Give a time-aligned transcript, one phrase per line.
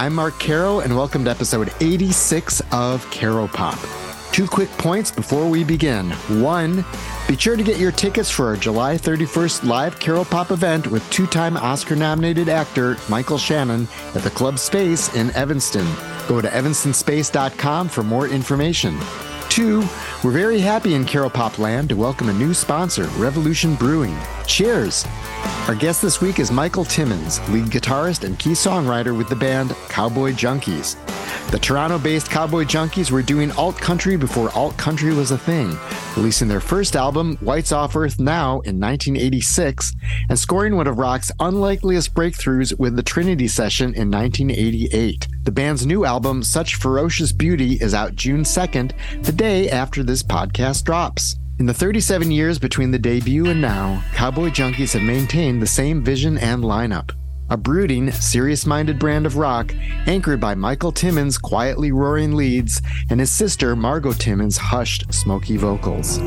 [0.00, 3.78] I'm Mark Caro, and welcome to episode 86 of Caro Pop.
[4.32, 6.10] Two quick points before we begin.
[6.40, 6.86] One,
[7.28, 11.08] be sure to get your tickets for our July 31st live Caro Pop event with
[11.10, 15.86] two time Oscar nominated actor Michael Shannon at the Club Space in Evanston.
[16.26, 18.98] Go to evanstonspace.com for more information.
[19.50, 19.80] Two,
[20.24, 24.16] we're very happy in Caro Pop Land to welcome a new sponsor, Revolution Brewing.
[24.46, 25.04] Cheers!
[25.68, 29.74] Our guest this week is Michael Timmins, lead guitarist and key songwriter with the band
[29.88, 30.96] Cowboy Junkies.
[31.50, 35.76] The Toronto based Cowboy Junkies were doing alt country before alt country was a thing,
[36.16, 39.92] releasing their first album, Whites Off Earth Now, in 1986,
[40.28, 45.28] and scoring one of rock's unlikeliest breakthroughs with the Trinity Session in 1988.
[45.44, 50.22] The band's new album, Such Ferocious Beauty, is out June 2nd, the day after this
[50.22, 51.36] podcast drops.
[51.60, 56.02] In the 37 years between the debut and now, Cowboy Junkies have maintained the same
[56.02, 57.10] vision and lineup
[57.50, 59.74] a brooding, serious minded brand of rock
[60.06, 66.18] anchored by Michael Timmins' quietly roaring leads and his sister Margo Timmins' hushed, smoky vocals.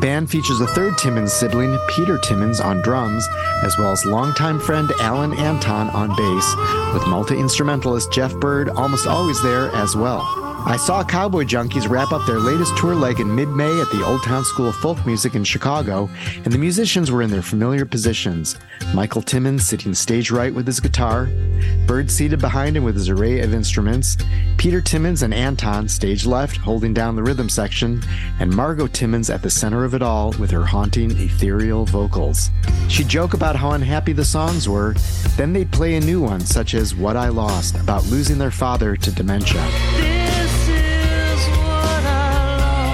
[0.00, 3.28] Band features a third Timmins sibling, Peter Timmins, on drums,
[3.62, 9.06] as well as longtime friend Alan Anton on bass, with multi instrumentalist Jeff Bird almost
[9.06, 10.49] always there as well.
[10.66, 14.04] I saw Cowboy Junkies wrap up their latest tour leg in mid May at the
[14.04, 16.08] Old Town School of Folk Music in Chicago,
[16.44, 18.56] and the musicians were in their familiar positions.
[18.94, 21.28] Michael Timmins sitting stage right with his guitar,
[21.86, 24.16] Bird seated behind him with his array of instruments,
[24.58, 28.02] Peter Timmins and Anton stage left holding down the rhythm section,
[28.38, 32.50] and Margo Timmins at the center of it all with her haunting ethereal vocals.
[32.88, 34.94] She'd joke about how unhappy the songs were,
[35.36, 38.94] then they'd play a new one, such as What I Lost, about losing their father
[38.96, 39.66] to dementia.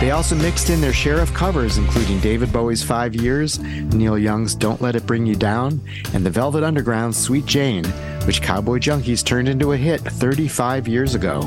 [0.00, 4.54] They also mixed in their share of covers, including David Bowie's Five Years, Neil Young's
[4.54, 5.80] Don't Let It Bring You Down,
[6.12, 7.84] and the Velvet Underground's Sweet Jane,
[8.26, 11.40] which Cowboy Junkies turned into a hit 35 years ago.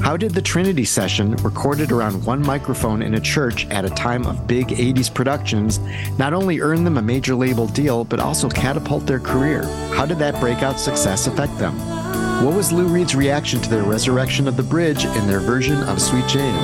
[0.00, 4.24] How did the Trinity session, recorded around one microphone in a church at a time
[4.24, 5.80] of big 80s productions,
[6.16, 9.64] not only earn them a major label deal, but also catapult their career?
[9.94, 11.97] How did that breakout success affect them?
[12.44, 16.00] What was Lou Reed's reaction to their resurrection of the bridge in their version of
[16.00, 16.54] Sweet Jane?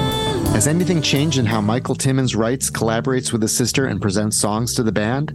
[0.52, 4.74] Has anything changed in how Michael Timmins writes, collaborates with his sister, and presents songs
[4.74, 5.32] to the band?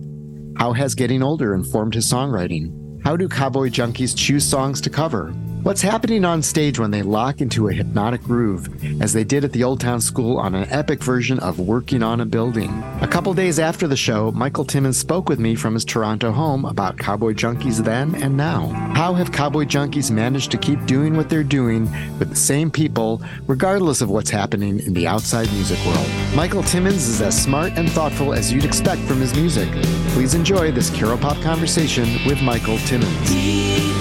[0.57, 3.01] How has getting older informed his songwriting?
[3.03, 5.33] How do cowboy junkies choose songs to cover?
[5.61, 8.69] What's happening on stage when they lock into a hypnotic groove,
[9.01, 12.21] as they did at the Old Town School on an epic version of Working on
[12.21, 12.71] a Building?
[13.01, 16.63] A couple days after the show, Michael Timmins spoke with me from his Toronto home
[16.63, 18.67] about Cowboy Junkies then and now.
[18.95, 23.21] How have Cowboy Junkies managed to keep doing what they're doing with the same people,
[23.45, 26.09] regardless of what's happening in the outside music world?
[26.33, 29.69] Michael Timmins is as smart and thoughtful as you'd expect from his music.
[30.13, 33.29] Please enjoy this Caro Pop conversation with Michael Timmins.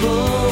[0.01, 0.48] So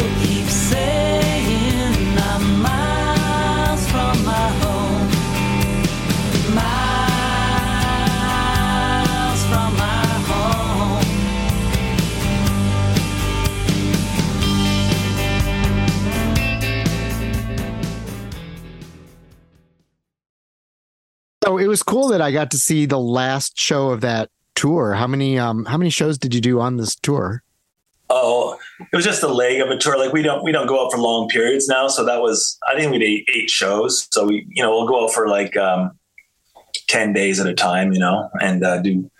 [21.67, 24.93] it was cool that I got to see the last show of that tour.
[24.93, 27.43] How many um how many shows did you do on this tour?
[28.09, 29.97] Oh, it was just a leg of a tour.
[29.97, 31.89] Like we don't we don't go out for long periods now.
[31.89, 34.07] So that was I think we did eight shows.
[34.11, 35.91] So we you know we'll go out for like um,
[36.87, 39.11] ten days at a time, you know, and uh, do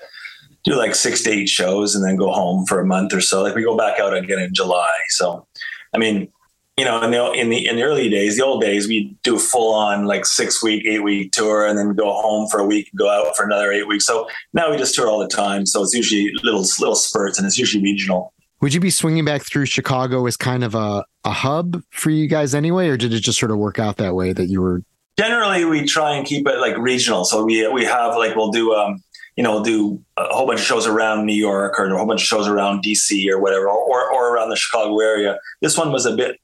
[0.64, 3.44] do like six to eight shows, and then go home for a month or so.
[3.44, 4.96] Like we go back out again in July.
[5.10, 5.46] So
[5.94, 6.32] I mean,
[6.78, 9.36] you know, in the in the in the early days, the old days, we do
[9.36, 12.66] a full on like six week, eight week tour, and then go home for a
[12.66, 14.06] week, go out for another eight weeks.
[14.06, 15.66] So now we just tour all the time.
[15.66, 18.32] So it's usually little little spurts, and it's usually regional.
[18.62, 22.28] Would you be swinging back through Chicago as kind of a a hub for you
[22.28, 24.84] guys anyway, or did it just sort of work out that way that you were?
[25.18, 27.26] Generally, we try and keep it like regional.
[27.26, 29.02] So we we have like we'll do um
[29.36, 32.08] you know, we'll do a whole bunch of shows around New York or a whole
[32.08, 35.38] bunch of shows around DC or whatever, or, or around the Chicago area.
[35.62, 36.40] This one was a bit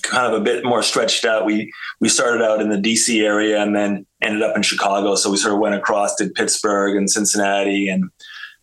[0.00, 1.44] kind of a bit more stretched out.
[1.44, 5.14] We we started out in the DC area and then ended up in Chicago.
[5.14, 8.10] So we sort of went across did Pittsburgh and Cincinnati, and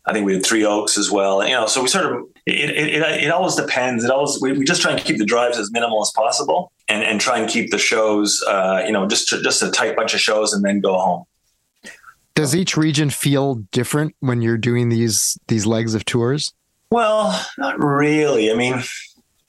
[0.05, 1.45] I think we had Three Oaks as well.
[1.45, 4.03] You know, so we sort of it it, it, it always depends.
[4.03, 7.03] It always we, we just try and keep the drives as minimal as possible, and
[7.03, 10.13] and try and keep the shows, uh, you know, just to, just a tight bunch
[10.13, 11.25] of shows, and then go home.
[12.33, 16.53] Does each region feel different when you're doing these these legs of tours?
[16.91, 18.51] Well, not really.
[18.51, 18.81] I mean,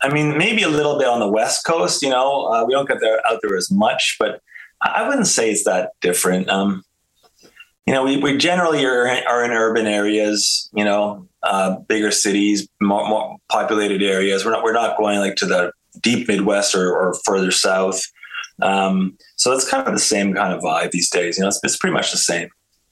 [0.02, 2.02] I mean, maybe a little bit on the West Coast.
[2.02, 4.41] You know, uh, we don't get there out there as much, but
[4.81, 6.49] I wouldn't say it's that different.
[6.49, 6.82] Um,
[7.87, 10.70] you know, we, we generally are, are in urban areas.
[10.73, 14.44] You know, uh, bigger cities, more, more, populated areas.
[14.44, 18.00] We're not we're not going like to the deep Midwest or, or further south.
[18.62, 21.38] Um, so it's kind of the same kind of vibe these days.
[21.38, 22.49] You know, it's, it's pretty much the same.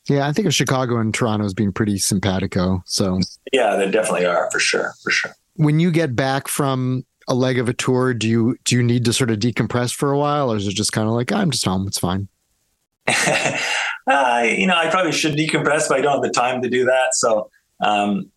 [0.09, 2.83] Yeah, I think of Chicago and Toronto as being pretty simpatico.
[2.87, 3.21] So
[3.53, 5.33] yeah, they definitely are for sure, for sure.
[5.59, 9.05] When you get back from a leg of a tour, do you do you need
[9.05, 11.51] to sort of decompress for a while, or is it just kind of like I'm
[11.51, 12.29] just home, it's fine?
[13.09, 16.85] uh, you know, I probably should decompress, but I don't have the time to do
[16.85, 17.15] that.
[17.15, 17.51] So,
[17.85, 18.31] um,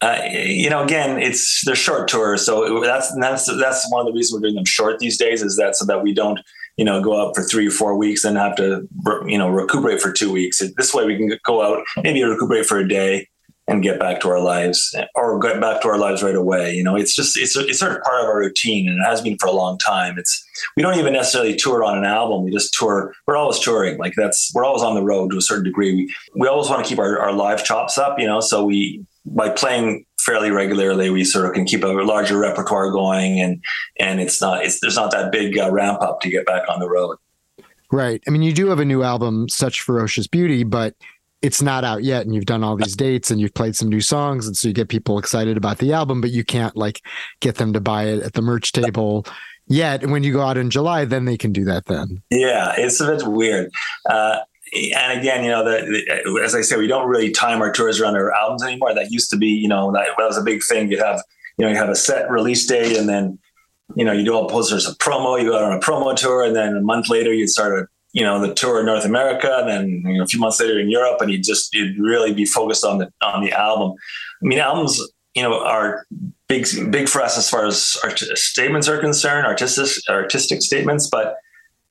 [0.00, 4.16] uh, you know, again, it's they're short tours, so that's that's that's one of the
[4.16, 5.42] reasons we're doing them short these days.
[5.42, 6.40] Is that so that we don't
[6.76, 8.88] you know, go out for three or four weeks and have to,
[9.26, 10.62] you know, recuperate for two weeks.
[10.78, 13.28] This way we can go out, maybe recuperate for a day
[13.70, 16.74] and get back to our lives or get back to our lives right away.
[16.74, 19.20] You know, it's just, it's, it's sort of part of our routine and it has
[19.20, 20.18] been for a long time.
[20.18, 20.44] It's,
[20.76, 22.44] we don't even necessarily tour on an album.
[22.44, 23.14] We just tour.
[23.26, 23.98] We're always touring.
[23.98, 25.94] Like that's, we're always on the road to a certain degree.
[25.94, 29.06] We, we always want to keep our, our live chops up, you know, so we,
[29.24, 33.62] by playing fairly regularly, we sort of can keep a larger repertoire going, and
[33.98, 36.80] and it's not it's there's not that big uh, ramp up to get back on
[36.80, 37.16] the road.
[37.92, 38.22] Right.
[38.26, 40.94] I mean, you do have a new album, Such Ferocious Beauty, but
[41.42, 44.00] it's not out yet, and you've done all these dates, and you've played some new
[44.00, 47.00] songs, and so you get people excited about the album, but you can't like
[47.40, 49.24] get them to buy it at the merch table
[49.66, 50.06] yet.
[50.06, 51.86] When you go out in July, then they can do that.
[51.86, 52.22] Then.
[52.30, 53.70] Yeah, it's a bit weird.
[54.08, 54.40] Uh,
[54.72, 55.80] and again, you know, the,
[56.24, 58.94] the, as I say, we don't really time our tours around our albums anymore.
[58.94, 60.90] That used to be, you know, that, that was a big thing.
[60.90, 61.22] You'd have,
[61.56, 63.38] you know, you have a set release date, and then,
[63.96, 65.40] you know, you do all posters of promo.
[65.42, 67.86] You go out on a promo tour, and then a month later, you'd start a,
[68.12, 70.78] you know, the tour in North America, and then you know, a few months later
[70.78, 73.96] in Europe, and you just you'd really be focused on the on the album.
[74.42, 75.00] I mean, albums,
[75.34, 76.04] you know, are
[76.48, 81.36] big big for us as far as art- statements are concerned, artistic artistic statements, but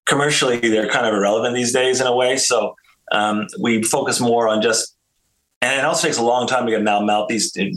[0.06, 2.36] commercially they're kind of irrelevant these days in a way.
[2.36, 2.76] So
[3.12, 4.96] um, we focus more on just,
[5.62, 7.68] and it also takes a long time to get an album out these in,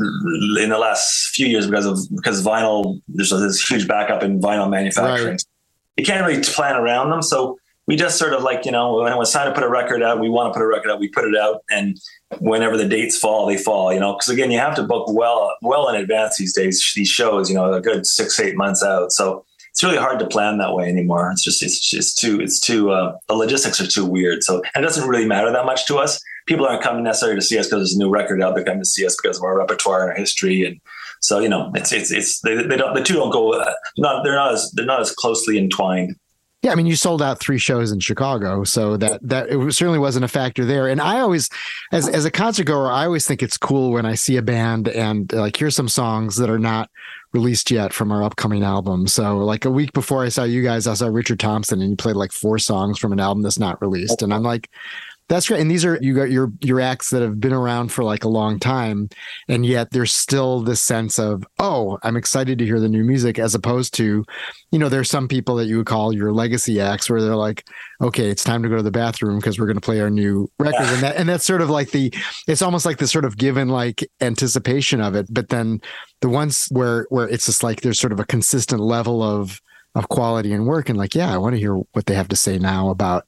[0.60, 3.00] in the last few years because of because vinyl.
[3.08, 5.34] There's this huge backup in vinyl manufacturing.
[5.34, 5.44] Right.
[5.96, 7.22] You can't really plan around them.
[7.22, 9.68] So we just sort of like you know when it was time to put a
[9.68, 12.00] record out, we want to put a record out, we put it out, and
[12.38, 13.92] whenever the dates fall, they fall.
[13.92, 16.92] You know, because again, you have to book well well in advance these days.
[16.94, 19.12] These shows, you know, a good six eight months out.
[19.12, 21.30] So it's really hard to plan that way anymore.
[21.32, 24.42] It's just it's just too it's too uh, the logistics are too weird.
[24.42, 26.22] So it doesn't really matter that much to us.
[26.46, 28.54] People aren't coming necessarily to see us because there's a new record out.
[28.54, 30.64] They're coming to see us because of our repertoire and our history.
[30.64, 30.78] And
[31.20, 34.24] so you know, it's it's it's they, they don't the two don't go uh, not
[34.24, 36.16] they're not as they're not as closely entwined.
[36.62, 39.98] Yeah, I mean, you sold out three shows in Chicago, so that that it certainly
[39.98, 40.88] wasn't a factor there.
[40.88, 41.50] And I always,
[41.90, 44.88] as as a concert goer, I always think it's cool when I see a band
[44.88, 46.88] and like here's some songs that are not
[47.32, 49.08] released yet from our upcoming album.
[49.08, 51.96] So like a week before I saw you guys, I saw Richard Thompson and he
[51.96, 54.22] played like four songs from an album that's not released.
[54.22, 54.68] And I'm like,
[55.28, 55.60] that's great.
[55.60, 58.28] And these are you got your your acts that have been around for like a
[58.28, 59.08] long time,
[59.48, 63.38] and yet there's still this sense of oh, I'm excited to hear the new music,
[63.38, 64.24] as opposed to,
[64.72, 67.64] you know, there's some people that you would call your legacy acts where they're like,
[68.00, 70.48] okay, it's time to go to the bathroom because we're going to play our new
[70.58, 72.12] record, and that and that's sort of like the
[72.46, 75.80] it's almost like the sort of given like anticipation of it, but then
[76.20, 79.60] the ones where where it's just like there's sort of a consistent level of
[79.94, 82.36] of quality and work and like yeah i want to hear what they have to
[82.36, 83.26] say now about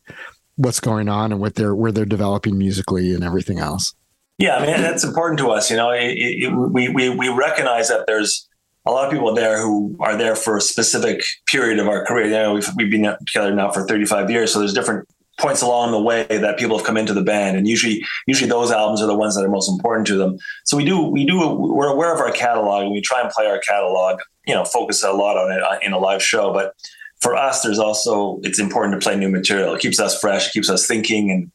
[0.56, 3.94] what's going on and what they're where they're developing musically and everything else.
[4.38, 5.70] Yeah, I mean that's important to us.
[5.70, 8.48] You know, it, it, we we we recognize that there's
[8.86, 12.24] a lot of people there who are there for a specific period of our career.
[12.24, 15.08] You know, we've we've been together now for 35 years, so there's different
[15.38, 18.70] points along the way that people have come into the band, and usually usually those
[18.70, 20.36] albums are the ones that are most important to them.
[20.64, 23.46] So we do we do we're aware of our catalog, and we try and play
[23.46, 24.20] our catalog.
[24.46, 26.74] You know, focus a lot on it uh, in a live show, but
[27.24, 29.74] for us, there's also it's important to play new material.
[29.74, 31.50] It keeps us fresh, keeps us thinking and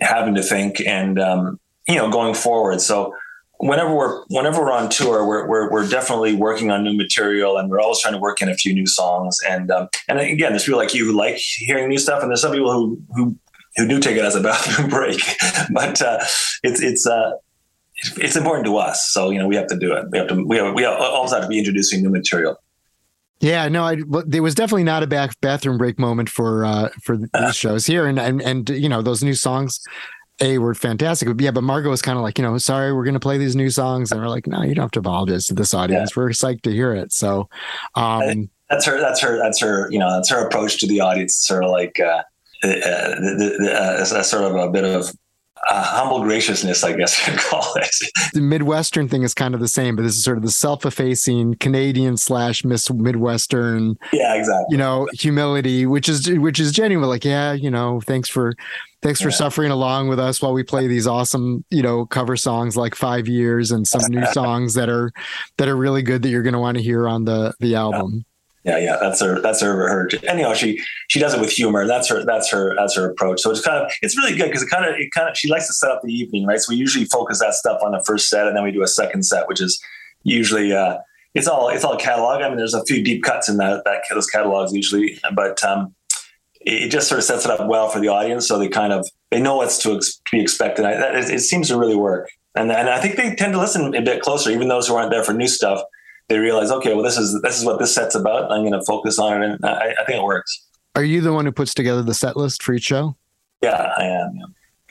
[0.00, 2.80] having to think, and um, you know, going forward.
[2.80, 3.14] So
[3.58, 7.68] whenever we're whenever we're on tour, we're, we're we're definitely working on new material, and
[7.68, 9.38] we're always trying to work in a few new songs.
[9.46, 12.40] And um, and again, there's people like you who like hearing new stuff, and there's
[12.40, 13.36] some people who who
[13.76, 15.20] who do take it as a bathroom break.
[15.70, 16.18] but uh,
[16.62, 17.32] it's it's uh,
[18.16, 19.10] it's important to us.
[19.10, 20.06] So you know, we have to do it.
[20.10, 22.56] We have to we have, we always have to be introducing new material.
[23.40, 27.16] Yeah, no, I there was definitely not a back bathroom break moment for uh for
[27.16, 29.80] these shows here, and and and you know those new songs,
[30.40, 31.28] a were fantastic.
[31.28, 33.56] But yeah, but Margo was kind of like, you know, sorry, we're gonna play these
[33.56, 36.12] new songs, and we're like, no, you don't have to apologize to this audience.
[36.14, 36.22] Yeah.
[36.22, 37.12] We're psyched to hear it.
[37.12, 37.48] So,
[37.94, 39.00] um, that's her.
[39.00, 39.38] That's her.
[39.38, 39.90] That's her.
[39.90, 41.34] You know, that's her approach to the audience.
[41.34, 42.22] Sort of like uh,
[42.62, 42.74] uh,
[43.20, 45.12] the, the, uh, a sort of a bit of
[45.68, 47.94] uh, humble graciousness, I guess you'd call it.
[48.32, 51.56] The Midwestern thing is kind of the same, but this is sort of the self-effacing
[51.56, 53.96] Canadian slash Miss Midwestern.
[54.12, 54.66] Yeah, exactly.
[54.70, 57.08] You know, humility, which is which is genuine.
[57.08, 58.54] Like, yeah, you know, thanks for
[59.02, 59.36] thanks for yeah.
[59.36, 63.28] suffering along with us while we play these awesome, you know, cover songs like Five
[63.28, 65.12] Years and some new songs that are
[65.58, 68.24] that are really good that you're going to want to hear on the the album
[68.64, 69.40] yeah, yeah, that's her.
[69.40, 69.88] That's her.
[69.88, 70.10] Her.
[70.28, 71.86] Anyhow, she she does it with humor.
[71.86, 72.24] That's her.
[72.24, 72.74] That's her.
[72.76, 73.40] That's her approach.
[73.40, 75.48] So it's kind of it's really good because it kind of it kind of she
[75.48, 76.58] likes to set up the evening, right?
[76.58, 78.86] So we usually focus that stuff on the first set, and then we do a
[78.86, 79.82] second set, which is
[80.24, 80.98] usually uh,
[81.34, 82.42] it's all it's all catalog.
[82.42, 85.94] I mean, there's a few deep cuts in that that those catalogs usually, but um,
[86.60, 89.08] it just sort of sets it up well for the audience, so they kind of
[89.30, 90.84] they know what's to, ex- to be expected.
[90.84, 93.58] I, that, it, it seems to really work, and and I think they tend to
[93.58, 95.80] listen a bit closer, even those who aren't there for new stuff
[96.30, 98.50] they realize, okay, well, this is this is what this set's about.
[98.50, 100.64] I'm going to focus on it, and I, I, think it works.
[100.94, 103.16] Are you the one who puts together the set list for each show?
[103.60, 104.38] Yeah, I am.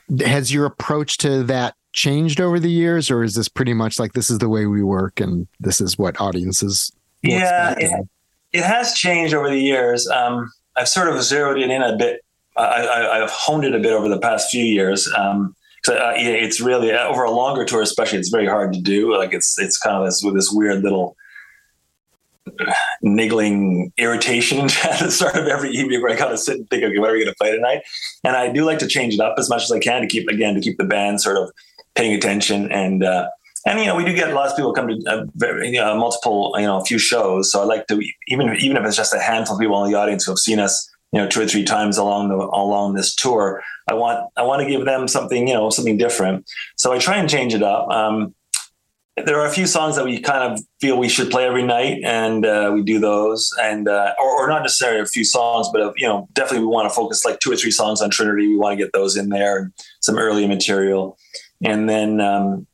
[0.10, 0.28] Yeah.
[0.28, 4.14] Has your approach to that changed over the years, or is this pretty much like
[4.14, 6.92] this is the way we work, and this is what audiences?
[7.24, 8.08] Yeah, it,
[8.52, 10.08] it, has changed over the years.
[10.10, 12.22] Um, I've sort of zeroed it in a bit.
[12.58, 15.10] I, have honed it a bit over the past few years.
[15.18, 15.56] Um,
[15.88, 18.20] uh, it's really over a longer tour, especially.
[18.20, 19.16] It's very hard to do.
[19.18, 21.16] Like it's it's kind of this with this weird little
[23.02, 26.98] niggling irritation at the start of every evening where I gotta sit and think, okay,
[27.00, 27.82] what are we gonna play tonight?
[28.24, 30.28] And I do like to change it up as much as I can to keep
[30.28, 31.52] again to keep the band sort of
[31.96, 32.72] paying attention.
[32.72, 33.30] And uh,
[33.66, 35.98] and you know we do get lots of people come to uh, very, you know,
[35.98, 37.52] multiple you know a few shows.
[37.52, 39.98] So I like to even even if it's just a handful of people in the
[39.98, 43.16] audience who have seen us you know two or three times along the along this
[43.16, 46.50] tour I want I want to give them something you know something different.
[46.78, 47.90] So I try and change it up.
[47.90, 48.34] Um,
[49.26, 52.02] there are a few songs that we kind of feel we should play every night,
[52.04, 55.82] and uh, we do those, and uh, or, or, not necessarily a few songs, but
[55.82, 58.48] uh, you know, definitely we want to focus like two or three songs on Trinity.
[58.48, 61.18] We want to get those in there, and some early material,
[61.64, 62.68] and then um,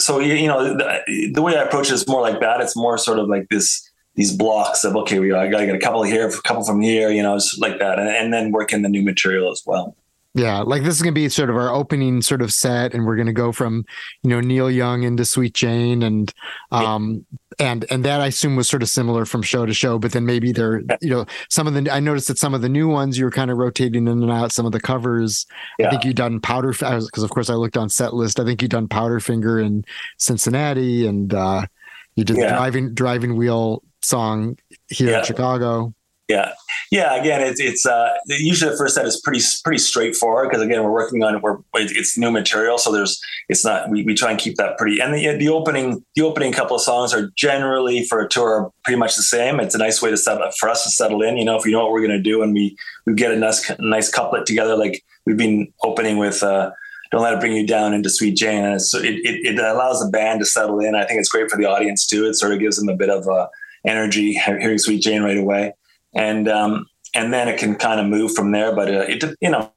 [0.00, 2.60] so you know, the, the, way I approach it is more like that.
[2.60, 5.74] It's more sort of like this these blocks of okay, we I got to get
[5.74, 8.52] a couple here, a couple from here, you know, it's like that, and, and then
[8.52, 9.96] work in the new material as well.
[10.34, 13.04] Yeah, like this is going to be sort of our opening sort of set, and
[13.04, 13.84] we're going to go from
[14.22, 16.32] you know Neil Young into Sweet Jane, and
[16.70, 17.26] um
[17.58, 19.98] and and that I assume was sort of similar from show to show.
[19.98, 22.70] But then maybe there, you know, some of the I noticed that some of the
[22.70, 24.52] new ones you were kind of rotating in and out.
[24.52, 25.44] Some of the covers,
[25.78, 25.88] yeah.
[25.88, 28.40] I think you done Powder because of course I looked on set list.
[28.40, 29.84] I think you done Powderfinger in
[30.16, 31.66] Cincinnati, and uh
[32.14, 32.52] you did yeah.
[32.52, 34.56] the driving driving wheel song
[34.88, 35.18] here yeah.
[35.18, 35.92] in Chicago.
[36.32, 36.52] Yeah,
[36.90, 37.14] yeah.
[37.20, 40.90] Again, it's it's uh, usually the first set is pretty pretty straightforward because again we're
[40.90, 41.42] working on it.
[41.42, 43.20] We're it's new material, so there's
[43.50, 44.98] it's not we, we try and keep that pretty.
[44.98, 48.98] And the the opening the opening couple of songs are generally for a tour pretty
[48.98, 49.60] much the same.
[49.60, 51.36] It's a nice way to set for us to settle in.
[51.36, 53.36] You know, if you know what we're going to do, and we we get a
[53.36, 56.42] nice nice couplet together, like we've been opening with.
[56.42, 56.70] Uh,
[57.10, 58.64] don't let it bring you down into Sweet Jane.
[58.64, 60.94] And so it, it, it, allows the band to settle in.
[60.94, 62.24] I think it's great for the audience too.
[62.24, 63.48] It sort of gives them a bit of uh,
[63.84, 65.74] energy hearing Sweet Jane right away
[66.14, 68.74] and um, and then it can kind of move from there.
[68.74, 69.72] But uh, it you know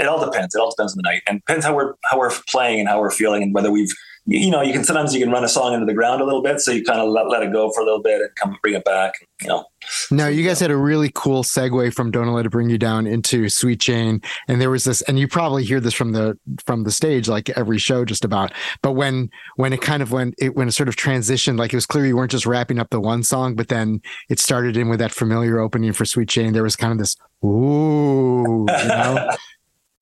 [0.00, 0.54] it all depends.
[0.54, 3.00] It all depends on the night and depends how we're how we're playing and how
[3.00, 3.92] we're feeling and whether we've
[4.26, 6.42] you know, you can sometimes you can run a song into the ground a little
[6.42, 8.58] bit, so you kind of let, let it go for a little bit and come
[8.60, 9.14] bring it back.
[9.40, 9.64] You know.
[10.10, 13.06] No, you guys had a really cool segue from "Don't Let It Bring You Down"
[13.06, 16.82] into "Sweet Jane," and there was this, and you probably hear this from the from
[16.82, 18.52] the stage, like every show, just about.
[18.82, 21.76] But when when it kind of went, it when it sort of transitioned, like it
[21.76, 24.88] was clear you weren't just wrapping up the one song, but then it started in
[24.88, 29.30] with that familiar opening for "Sweet Jane." There was kind of this ooh, you know.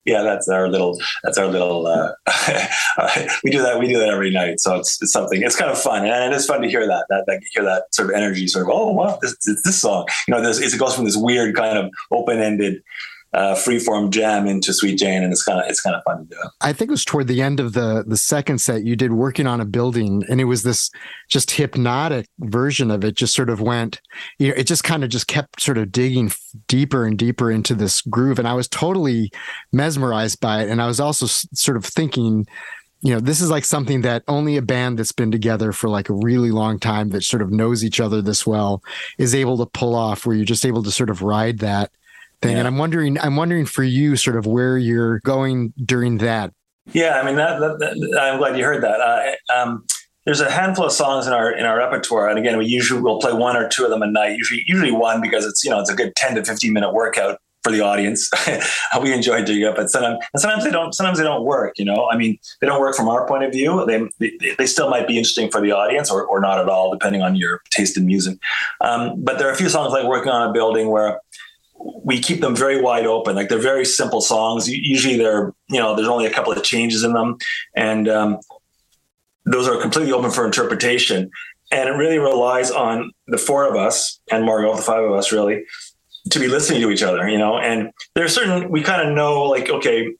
[0.05, 2.11] yeah, that's our little, that's our little, uh,
[3.43, 4.59] we do that, we do that every night.
[4.59, 6.05] So it's, it's something, it's kind of fun.
[6.05, 8.71] And it's fun to hear that, that, that hear that sort of energy, sort of,
[8.71, 11.91] oh, wow, this, this song, you know, this, it goes from this weird kind of
[12.11, 12.83] open-ended,
[13.35, 16.35] uh, freeform jam into Sweet Jane, and it's kind of it's kind of fun to
[16.35, 16.37] do.
[16.61, 19.45] I think it was toward the end of the the second set you did working
[19.45, 20.89] on a building, and it was this
[21.27, 23.15] just hypnotic version of it.
[23.15, 23.99] Just sort of went,
[24.39, 26.31] you know, it just kind of just kept sort of digging
[26.67, 29.31] deeper and deeper into this groove, and I was totally
[29.73, 30.69] mesmerized by it.
[30.69, 32.47] And I was also sort of thinking
[33.01, 36.09] you know, this is like something that only a band that's been together for like
[36.09, 38.81] a really long time that sort of knows each other this well
[39.19, 41.91] is able to pull off, where you're just able to sort of ride that
[42.41, 42.53] thing.
[42.53, 42.59] Yeah.
[42.59, 46.53] And I'm wondering, I'm wondering for you, sort of where you're going during that.
[46.93, 49.01] Yeah, I mean, that, that, that I'm glad you heard that.
[49.01, 49.85] Uh, um,
[50.25, 53.19] there's a handful of songs in our in our repertoire, and again, we usually will
[53.19, 54.37] play one or two of them a night.
[54.37, 57.39] Usually, usually one because it's you know it's a good 10 to 15 minute workout
[57.63, 58.29] for the audience.
[59.01, 60.93] we enjoy doing it, but sometimes and sometimes they don't.
[60.93, 61.77] Sometimes they don't work.
[61.77, 63.85] You know, I mean, they don't work from our point of view.
[63.85, 67.21] They they still might be interesting for the audience, or, or not at all, depending
[67.21, 68.37] on your taste in music.
[68.81, 71.19] Um, but there are a few songs like "Working on a Building" where
[72.03, 73.35] we keep them very wide open.
[73.35, 74.67] Like they're very simple songs.
[74.67, 77.37] Usually they're, you know, there's only a couple of changes in them.
[77.75, 78.39] And um,
[79.45, 81.29] those are completely open for interpretation.
[81.71, 85.31] And it really relies on the four of us and Margo, the five of us
[85.31, 85.63] really,
[86.31, 89.43] to be listening to each other, you know, and there's certain, we kind of know
[89.43, 90.13] like, okay,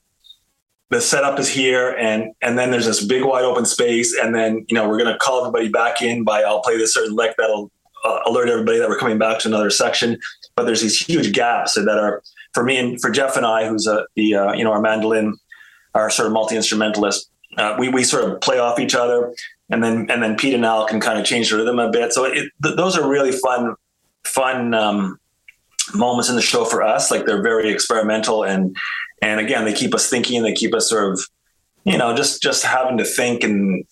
[0.90, 4.64] the setup is here and and then there's this big wide open space and then
[4.68, 7.34] you know we're going to call everybody back in by i'll play this certain lick
[7.36, 7.72] that'll
[8.04, 10.16] uh, alert everybody that we're coming back to another section
[10.56, 12.22] but there's these huge gaps that are
[12.54, 15.36] for me and for jeff and i who's a the uh, you know our mandolin
[15.94, 19.34] our sort of multi-instrumentalist uh, we, we sort of play off each other.
[19.68, 22.12] And then and then pete and al can kind of change the rhythm a bit.
[22.12, 23.74] So it, th- those are really fun
[24.24, 25.18] fun um,
[25.92, 27.10] moments in the show for us.
[27.10, 28.76] Like they're very experimental and
[29.22, 30.44] and again they keep us thinking.
[30.44, 31.20] They keep us sort of
[31.84, 33.84] you know just just having to think and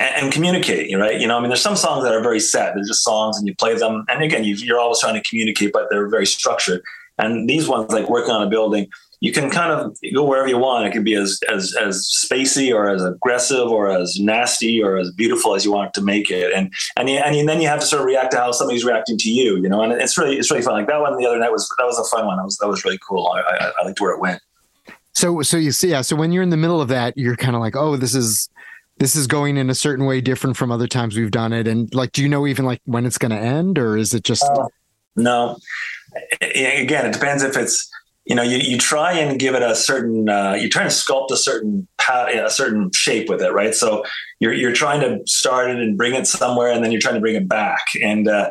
[0.00, 2.84] and, communicate right you know i mean there's some songs that are very set they're
[2.84, 5.86] just songs and you play them and again you, are always trying to communicate but
[5.90, 6.82] they're very structured
[7.18, 8.88] and these ones like working on a building
[9.20, 10.86] you can kind of go wherever you want.
[10.86, 15.10] It can be as as as spacey or as aggressive or as nasty or as
[15.12, 16.52] beautiful as you want to make it.
[16.52, 19.30] And and, and then you have to sort of react to how somebody's reacting to
[19.30, 19.56] you.
[19.56, 20.74] You know, and it's really it's really fun.
[20.74, 22.36] Like that one the other night was that was a fun one.
[22.36, 23.28] That was that was really cool.
[23.28, 24.42] I, I, I liked where it went.
[25.14, 26.02] So so you see, yeah.
[26.02, 28.50] So when you're in the middle of that, you're kind of like, oh, this is
[28.98, 31.68] this is going in a certain way different from other times we've done it.
[31.68, 34.24] And like, do you know even like when it's going to end, or is it
[34.24, 34.44] just?
[34.44, 34.68] Uh,
[35.16, 35.58] no.
[36.40, 37.90] Again, it depends if it's
[38.26, 41.30] you know, you, you try and give it a certain, uh, you try to sculpt
[41.30, 43.74] a certain a certain shape with it, right?
[43.74, 44.04] So
[44.38, 47.20] you're you're trying to start it and bring it somewhere, and then you're trying to
[47.20, 48.50] bring it back, and uh,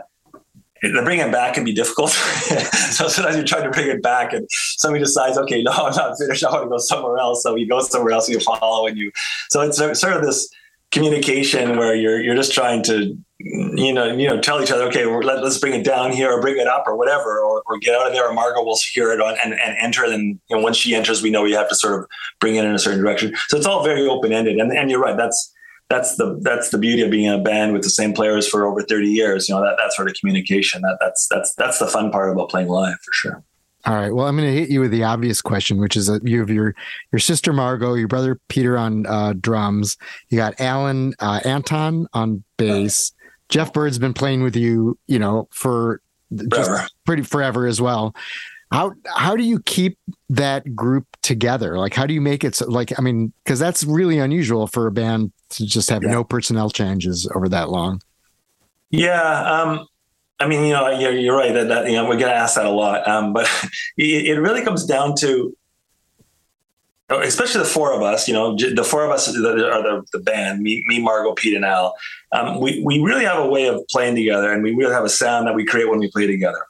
[0.94, 2.10] the bring it back can be difficult.
[2.12, 6.18] so sometimes you're trying to bring it back, and somebody decides, okay, no, I'm not
[6.18, 6.44] finished.
[6.44, 7.44] I want to go somewhere else.
[7.44, 9.12] So you go somewhere else, you follow, and you.
[9.50, 10.50] So it's sort of this
[10.92, 15.06] communication where you're you're just trying to you know you know tell each other okay
[15.06, 17.94] let, us bring it down here or bring it up or whatever or, or get
[17.94, 20.62] out of there or margo will hear it on and, and enter and you know,
[20.62, 22.08] once she enters we know we have to sort of
[22.40, 25.18] bring it in a certain direction so it's all very open-ended and, and you're right
[25.18, 25.54] that's
[25.90, 28.66] that's the that's the beauty of being in a band with the same players for
[28.66, 31.88] over 30 years you know that that sort of communication that that's that's that's the
[31.88, 33.44] fun part about playing live for sure
[33.88, 34.14] all right.
[34.14, 36.50] Well, I'm going to hit you with the obvious question, which is that you have
[36.50, 36.74] your
[37.12, 39.96] your sister Margo, your brother Peter on uh, drums.
[40.30, 43.14] You got Alan uh, Anton on bass.
[43.50, 46.02] Jeff Bird's been playing with you, you know, for
[46.50, 48.16] just pretty forever as well.
[48.76, 49.98] How how do you keep
[50.30, 51.78] that group together?
[51.78, 52.70] Like, how do you make it so?
[52.70, 56.12] Like, I mean, because that's really unusual for a band to just have yeah.
[56.12, 58.02] no personnel changes over that long.
[58.90, 59.22] Yeah.
[59.50, 59.88] Um,
[60.42, 62.56] I mean, you know, you're, you're right that, that, you know we're going to ask
[62.56, 63.48] that a lot, um, but
[63.98, 65.56] it, it, really comes down to,
[67.10, 68.28] especially the four of us.
[68.28, 70.62] You know, the four of us are the, the band.
[70.62, 71.96] Me, me, Margo, Pete, and Al.
[72.34, 75.10] Um, we we really have a way of playing together, and we really have a
[75.10, 76.66] sound that we create when we play together,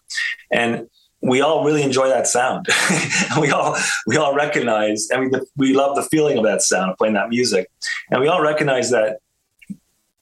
[0.52, 0.88] and
[1.22, 2.68] we all really enjoy that sound.
[3.42, 7.16] we all we all recognize, and we we love the feeling of that sound playing
[7.16, 7.70] that music,
[8.12, 9.20] and we all recognize that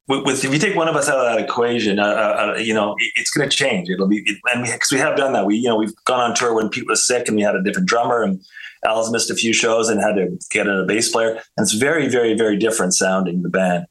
[0.08, 2.60] with, with, if you take one of us out of that equation, uh, uh, uh
[2.60, 3.90] you know, it, it's going to change.
[3.90, 6.20] It'll be, it, and because we, we, have done that, we, you know, we've gone
[6.20, 8.44] on tour when Pete was sick and we had a different drummer and
[8.86, 11.32] Al's missed a few shows and had to get a bass player.
[11.32, 13.86] And it's very, very, very different sounding the band.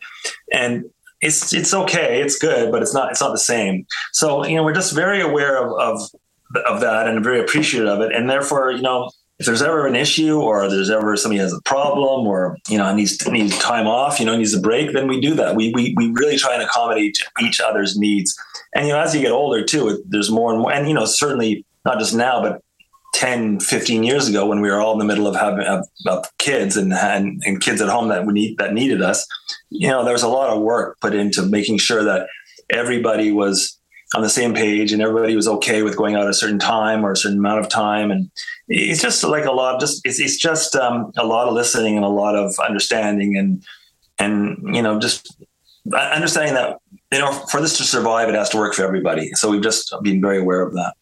[0.53, 0.85] And
[1.23, 2.21] it's, it's okay.
[2.21, 3.87] It's good, but it's not, it's not the same.
[4.13, 6.11] So, you know, we're just very aware of, of,
[6.57, 8.15] of that and very appreciative of it.
[8.15, 11.61] And therefore, you know, if there's ever an issue or there's ever somebody has a
[11.63, 15.21] problem or you know needs needs time off, you know needs a break, then we
[15.21, 15.57] do that.
[15.57, 18.37] We we we really try and accommodate each other's needs.
[18.75, 20.73] And you know as you get older too, there's more and more.
[20.73, 22.63] And you know certainly not just now, but
[23.15, 26.25] 10, 15 years ago when we were all in the middle of having of, of
[26.39, 29.27] kids and, and and kids at home that we need that needed us,
[29.71, 32.29] you know there was a lot of work put into making sure that
[32.71, 33.79] everybody was
[34.15, 37.13] on the same page and everybody was okay with going out a certain time or
[37.13, 38.11] a certain amount of time.
[38.11, 38.31] And
[38.69, 41.97] it's just like a lot of just it's, it's just um, a lot of listening
[41.97, 43.65] and a lot of understanding and
[44.19, 45.35] and you know just
[45.93, 46.79] understanding that
[47.11, 49.31] you know for this to survive it has to work for everybody.
[49.35, 50.95] So we've just been very aware of that.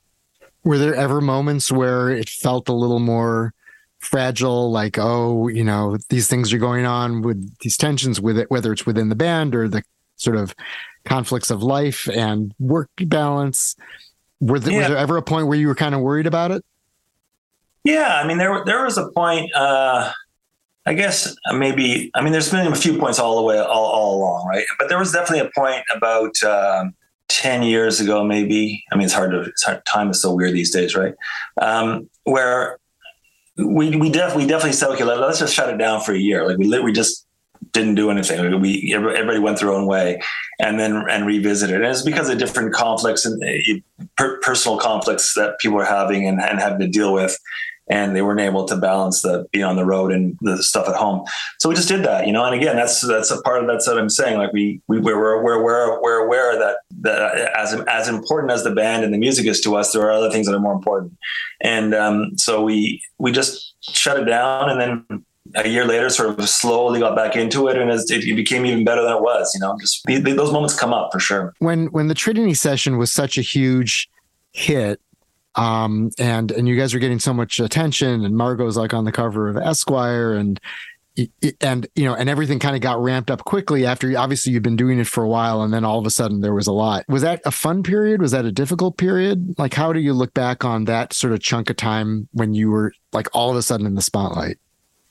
[0.62, 3.54] Were there ever moments where it felt a little more
[3.98, 8.50] fragile like oh you know these things are going on with these tensions with it
[8.50, 9.82] whether it's within the band or the
[10.16, 10.54] sort of
[11.04, 13.76] conflicts of life and work balance.
[14.40, 14.78] Were there, yeah.
[14.78, 16.64] was there ever a point where you were kind of worried about it?
[17.84, 19.54] Yeah, I mean, there there was a point.
[19.54, 20.12] Uh,
[20.86, 22.10] I guess maybe.
[22.14, 24.64] I mean, there's been a few points all the way all, all along, right?
[24.78, 26.94] But there was definitely a point about um,
[27.28, 28.84] ten years ago, maybe.
[28.92, 29.40] I mean, it's hard to.
[29.42, 31.14] It's hard, time is so weird these days, right?
[31.60, 32.78] Um, where
[33.56, 36.18] we we, def, we definitely said, okay, let, us just shut it down for a
[36.18, 36.46] year.
[36.46, 37.26] Like we we just
[37.72, 38.60] didn't do anything.
[38.60, 40.20] We everybody went their own way,
[40.58, 41.76] and then and revisited.
[41.76, 43.42] And it's because of different conflicts and
[44.18, 47.38] uh, personal conflicts that people are having and, and having to deal with,
[47.88, 50.94] and they weren't able to balance the being on the road and the stuff at
[50.94, 51.24] home.
[51.58, 52.44] So we just did that, you know.
[52.44, 54.38] And again, that's that's a part of that's what I'm saying.
[54.38, 58.70] Like we we we're we're we're, we're aware that that as as important as the
[58.70, 61.16] band and the music is to us, there are other things that are more important.
[61.60, 65.24] And um, so we we just shut it down, and then
[65.54, 69.02] a year later, sort of slowly got back into it, and it, became even better
[69.02, 69.52] than it was.
[69.54, 71.54] You know, just those moments come up for sure.
[71.58, 74.08] When when the Trinity session was such a huge
[74.52, 75.00] hit,
[75.54, 79.12] um, and and you guys are getting so much attention, and Margo's like on the
[79.12, 80.60] cover of Esquire, and
[81.60, 84.16] and you know, and everything kind of got ramped up quickly after.
[84.16, 86.54] Obviously, you've been doing it for a while, and then all of a sudden there
[86.54, 87.04] was a lot.
[87.08, 88.20] Was that a fun period?
[88.20, 89.54] Was that a difficult period?
[89.58, 92.70] Like, how do you look back on that sort of chunk of time when you
[92.70, 94.58] were like all of a sudden in the spotlight?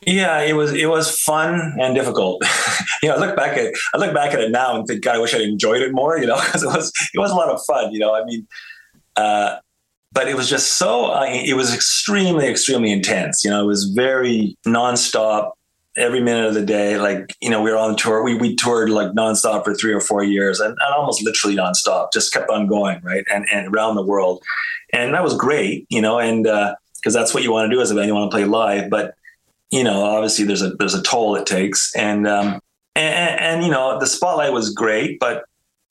[0.05, 2.41] Yeah, it was it was fun and difficult.
[3.03, 5.15] you know, I look back at I look back at it now and think, God,
[5.15, 6.17] I wish I enjoyed it more.
[6.17, 7.91] You know, because it was it was a lot of fun.
[7.91, 8.47] You know, I mean,
[9.17, 9.57] uh,
[10.11, 13.43] but it was just so uh, it was extremely extremely intense.
[13.43, 15.51] You know, it was very nonstop
[15.97, 16.97] every minute of the day.
[16.97, 18.23] Like you know, we were on tour.
[18.23, 22.13] We we toured like nonstop for three or four years, and, and almost literally nonstop.
[22.13, 24.41] Just kept on going, right, and and around the world,
[24.93, 25.85] and that was great.
[25.89, 28.15] You know, and because uh, that's what you want to do as a band, you
[28.15, 29.15] want to play live, but
[29.71, 32.59] you know, obviously there's a there's a toll it takes, and um,
[32.95, 35.43] and, and you know, the spotlight was great, but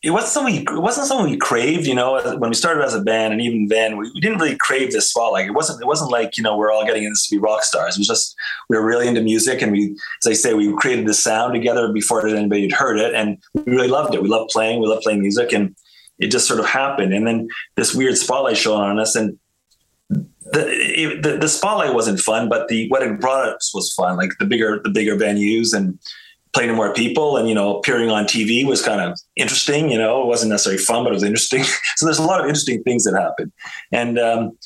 [0.03, 1.87] it wasn't something it wasn't something we craved.
[1.87, 4.57] You know, when we started as a band, and even then, we, we didn't really
[4.57, 5.47] crave this spotlight.
[5.47, 7.97] It wasn't it wasn't like you know we're all getting into to be rock stars.
[7.97, 8.37] It was just
[8.69, 11.93] we were really into music, and we, as I say, we created the sound together
[11.93, 14.23] before anybody had heard it, and we really loved it.
[14.23, 15.75] We loved playing, we loved playing music, and
[16.19, 17.13] it just sort of happened.
[17.13, 19.39] And then this weird spotlight shone on us, and
[20.53, 24.17] the, the, the spotlight wasn't fun, but the what it brought us was fun.
[24.17, 25.99] Like the bigger the bigger venues and
[26.53, 29.91] playing to more people, and you know, appearing on TV was kind of interesting.
[29.91, 31.65] You know, it wasn't necessarily fun, but it was interesting.
[31.97, 33.53] so there's a lot of interesting things that happened,
[33.93, 34.59] and um,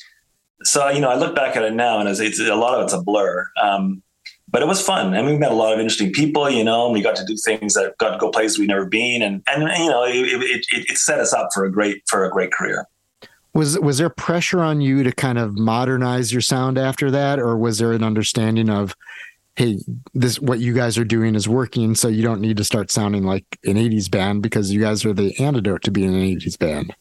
[0.63, 2.83] so you know, I look back at it now, and it's, it's a lot of
[2.83, 3.47] it's a blur.
[3.61, 4.03] Um,
[4.53, 5.11] but it was fun.
[5.11, 7.35] Mean, we met a lot of interesting people, you know, and we got to do
[7.43, 9.23] things that got to go places we've never been.
[9.23, 12.29] And, and, you know, it, it, it set us up for a great, for a
[12.29, 12.87] great career.
[13.53, 17.55] Was was there pressure on you to kind of modernize your sound after that, or
[17.55, 18.95] was there an understanding of,
[19.55, 19.79] hey,
[20.13, 23.23] this what you guys are doing is working, so you don't need to start sounding
[23.23, 26.95] like an '80s band because you guys are the antidote to being an '80s band?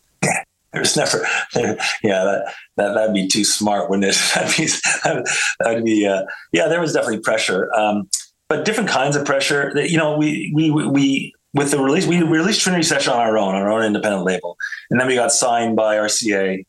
[0.72, 4.16] There's never, there, yeah, that, that that'd be too smart, wouldn't it?
[4.34, 5.24] that'd be,
[5.60, 6.66] that'd be, uh, yeah.
[6.68, 8.08] There was definitely pressure, um,
[8.48, 9.72] but different kinds of pressure.
[9.74, 13.36] That you know, we we we with the release, we released Trinity Session on our
[13.36, 14.56] own, on our own independent label.
[14.90, 16.64] And then we got signed by RCA,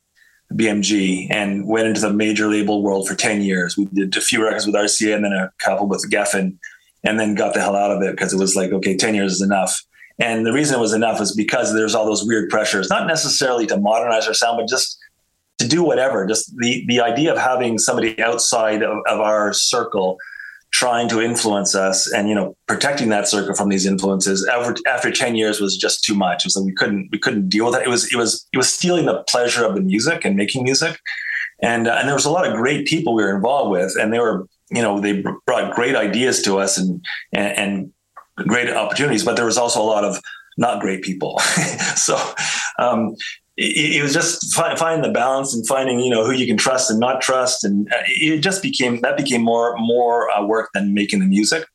[0.53, 3.77] BMG, and went into the major label world for 10 years.
[3.77, 6.57] We did a few records with RCA and then a couple with Geffen,
[7.03, 9.33] and then got the hell out of it because it was like, okay, 10 years
[9.33, 9.81] is enough.
[10.19, 13.65] And the reason it was enough is because there's all those weird pressures, not necessarily
[13.67, 14.99] to modernize our sound, but just
[15.59, 16.25] to do whatever.
[16.25, 20.17] Just the, the idea of having somebody outside of, of our circle
[20.73, 25.11] trying to influence us and you know protecting that circle from these influences after, after
[25.11, 26.43] 10 years was just too much.
[26.43, 27.83] It was like we couldn't we couldn't deal with it.
[27.83, 30.99] It was it was it was stealing the pleasure of the music and making music.
[31.61, 34.11] And uh, and there was a lot of great people we were involved with and
[34.11, 39.23] they were you know they brought great ideas to us and and, and great opportunities
[39.23, 40.19] but there was also a lot of
[40.57, 41.39] not great people.
[41.95, 42.17] So
[42.79, 43.15] um,
[43.57, 46.99] it, was just finding the balance and finding you know who you can trust and
[46.99, 47.63] not trust.
[47.63, 51.65] And uh, it just became that became more more uh, work than making the music.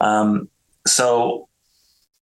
[0.00, 0.48] Um,
[0.86, 1.48] so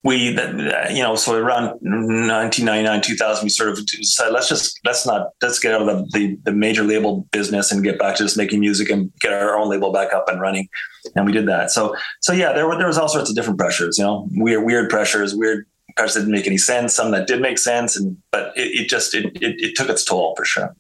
[0.05, 5.07] we that, you know so around 1999 2000 we sort of decided let's just let's
[5.07, 8.25] not let's get out of the, the, the major label business and get back to
[8.25, 10.69] just making music and get our own label back up and running.
[11.15, 11.71] And we did that.
[11.71, 14.65] So so yeah there were there was all sorts of different pressures you know weird
[14.65, 18.57] weird pressures weird parts didn't make any sense, some that did make sense, and but
[18.57, 20.75] it, it just it, it, it took its toll for sure.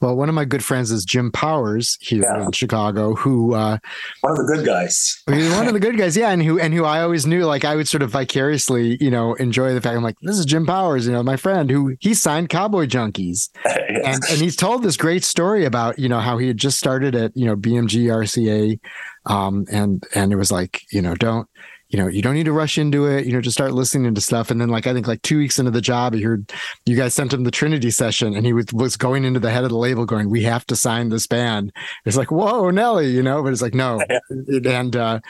[0.00, 2.44] Well, one of my good friends is Jim Powers here yeah.
[2.44, 3.76] in Chicago, who uh,
[4.22, 5.22] one of the good guys.
[5.26, 7.76] one of the good guys, yeah, and who and who I always knew, like I
[7.76, 11.06] would sort of vicariously, you know, enjoy the fact I'm like, this is Jim Powers,
[11.06, 14.06] you know, my friend who he signed Cowboy Junkies, yes.
[14.06, 17.14] and and he's told this great story about you know how he had just started
[17.14, 18.80] at you know BMG RCA,
[19.26, 21.46] um, and and it was like you know don't
[21.90, 24.20] you know, you don't need to rush into it, you know, just start listening to
[24.20, 24.50] stuff.
[24.50, 26.50] And then like I think like two weeks into the job, he heard
[26.86, 29.64] you guys sent him the Trinity session and he was, was going into the head
[29.64, 31.72] of the label going, We have to sign this band.
[32.06, 34.00] It's like, whoa, Nelly, you know, but it's like, no.
[34.30, 35.20] and uh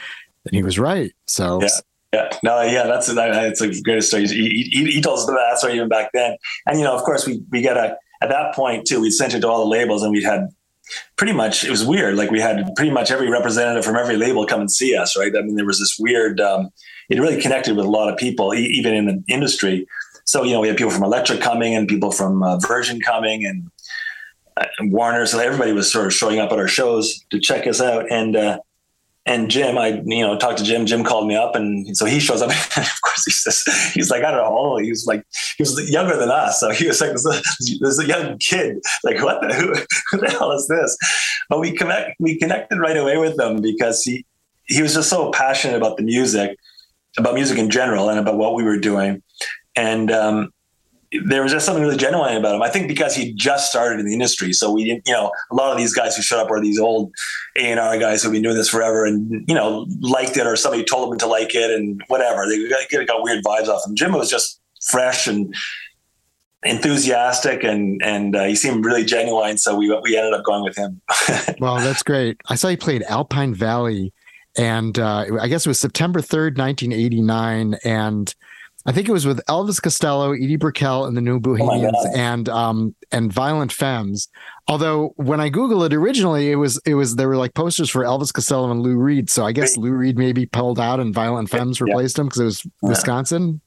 [0.45, 1.11] and he was right.
[1.27, 1.69] So yeah.
[2.13, 4.27] Yeah, no, yeah, that's that's a great story.
[4.27, 7.25] He, he, he told us that story even back then, and you know, of course,
[7.25, 8.99] we we got a at that point too.
[8.99, 10.49] We'd sent it to all the labels, and we had
[11.15, 12.15] pretty much it was weird.
[12.15, 15.35] Like we had pretty much every representative from every label come and see us, right?
[15.35, 16.39] I mean, there was this weird.
[16.39, 16.69] Um,
[17.09, 19.87] it really connected with a lot of people, e- even in the industry.
[20.25, 23.45] So you know, we had people from Elektra coming and people from uh, Virgin coming
[23.45, 23.69] and,
[24.57, 25.25] uh, and Warner.
[25.25, 28.09] So everybody was sort of showing up at our shows to check us out.
[28.11, 28.59] And uh,
[29.25, 30.85] and Jim, I you know talked to Jim.
[30.85, 32.51] Jim called me up, and so he shows up.
[32.75, 34.77] And of course, he says he's like I don't know.
[34.77, 35.23] He was like
[35.57, 38.77] he was younger than us, so he was like this, this a young kid.
[39.03, 39.73] Like what the who,
[40.09, 40.97] who the hell is this?
[41.49, 44.25] But we connect we connected right away with him because he
[44.65, 46.57] he was just so passionate about the music,
[47.17, 49.21] about music in general, and about what we were doing,
[49.75, 50.51] and um,
[51.25, 52.61] there was just something really genuine about him.
[52.61, 55.55] I think because he just started in the industry, so we didn't, you know, a
[55.55, 57.11] lot of these guys who showed up are these old
[57.57, 60.55] A and R guys who've been doing this forever, and you know, liked it or
[60.55, 62.47] somebody told them to like it and whatever.
[62.47, 63.95] They got, got weird vibes off him.
[63.95, 65.53] Jim was just fresh and
[66.63, 69.57] enthusiastic, and and uh, he seemed really genuine.
[69.57, 71.01] So we we ended up going with him.
[71.59, 72.39] well, that's great.
[72.47, 74.13] I saw he played Alpine Valley,
[74.57, 78.33] and uh, I guess it was September third, nineteen eighty nine, and
[78.85, 82.49] I think it was with Elvis Costello, Edie Brickell, and the New Bohemians, oh and
[82.49, 84.27] um and Violent Femmes.
[84.67, 88.03] Although when I Google it originally, it was it was there were like posters for
[88.03, 89.29] Elvis Costello and Lou Reed.
[89.29, 92.21] So I guess Lou Reed maybe pulled out and Violent Femmes replaced yeah.
[92.21, 93.61] him because it was Wisconsin.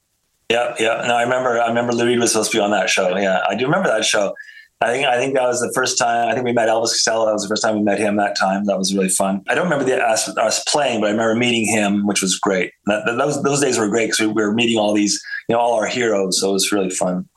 [0.49, 1.03] Yeah, yeah.
[1.07, 1.59] No, I remember.
[1.59, 3.15] I remember Lou Reed was supposed to be on that show.
[3.17, 4.33] Yeah, I do remember that show.
[4.81, 6.27] I think I think that was the first time.
[6.29, 7.25] I think we met Elvis Costello.
[7.25, 8.17] That was the first time we met him.
[8.17, 9.41] That time that was really fun.
[9.47, 12.71] I don't remember the, us, us playing, but I remember meeting him, which was great.
[12.85, 15.61] That, those those days were great because we, we were meeting all these, you know,
[15.61, 16.41] all our heroes.
[16.41, 17.27] So it was really fun.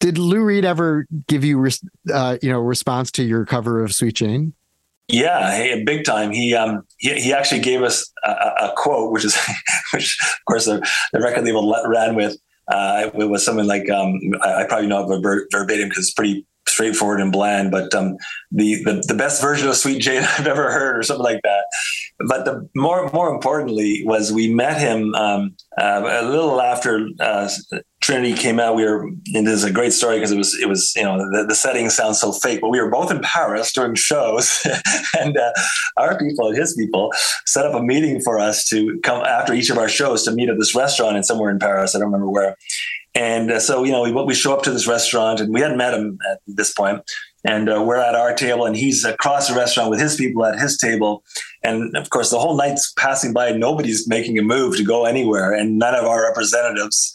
[0.00, 1.66] Did Lou Reed ever give you,
[2.12, 4.52] uh, you know, response to your cover of Sweet Jane?
[5.08, 6.32] Yeah, hey, big time.
[6.32, 9.38] He um he, he actually gave us a, a quote, which is
[9.94, 12.36] which of course the, the record label ran with.
[12.68, 16.44] Uh, it was something like um, I, I probably know it verbatim because it's pretty
[16.68, 18.16] straightforward and bland, but um,
[18.50, 21.64] the, the, the best version of Sweet Jane I've ever heard, or something like that.
[22.18, 27.48] But the more more importantly was we met him um, uh, a little after uh,
[28.00, 28.74] Trinity came out.
[28.74, 31.18] We were, and this is a great story because it was it was you know
[31.18, 34.66] the, the setting sounds so fake, but we were both in Paris doing shows,
[35.20, 35.52] and uh,
[35.98, 37.12] our people and his people
[37.46, 40.48] set up a meeting for us to come after each of our shows to meet
[40.48, 41.94] at this restaurant and somewhere in Paris.
[41.94, 42.56] I don't remember where.
[43.16, 45.78] And uh, so, you know, we, we show up to this restaurant and we hadn't
[45.78, 47.02] met him at this point.
[47.44, 50.58] And uh, we're at our table and he's across the restaurant with his people at
[50.58, 51.24] his table.
[51.62, 53.52] And of course, the whole night's passing by.
[53.52, 55.52] Nobody's making a move to go anywhere.
[55.52, 57.10] And none of our representatives,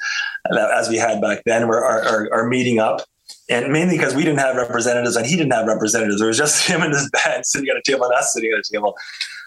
[0.52, 3.02] uh, as we had back then, were, are, are, are meeting up
[3.52, 6.22] and mainly because we didn't have representatives and he didn't have representatives.
[6.22, 8.60] It was just him and his band sitting at a table and us sitting at
[8.60, 8.96] a table.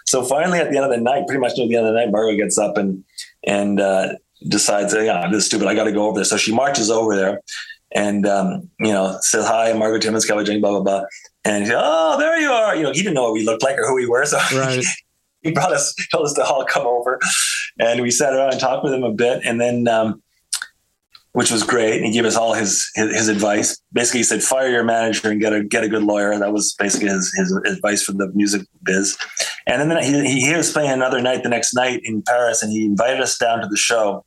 [0.05, 1.99] So finally, at the end of the night, pretty much near the end of the
[1.99, 3.03] night, Margo gets up and
[3.45, 4.13] and uh,
[4.47, 5.67] decides, yeah, this is stupid.
[5.67, 6.25] I got to go over there.
[6.25, 7.41] So she marches over there
[7.93, 11.03] and, um, you know, says, hi, Margaret Timmins, Kelly Jane, blah, blah, blah.
[11.43, 12.75] And oh, there you are.
[12.75, 14.25] You know, he didn't know what we looked like or who we were.
[14.25, 14.83] So right.
[15.41, 17.19] he brought us, told us to all come over
[17.79, 19.41] and we sat around and talked with him a bit.
[19.45, 20.21] And then, um,
[21.35, 21.97] which was great.
[21.97, 23.77] And he gave us all his, his, his advice.
[23.91, 26.73] Basically, he said, "Fire your manager and get a get a good lawyer." That was
[26.79, 29.17] basically his, his advice for the music biz.
[29.67, 32.85] And then he, he was playing another night the next night in Paris, and he
[32.85, 34.23] invited us down to the show.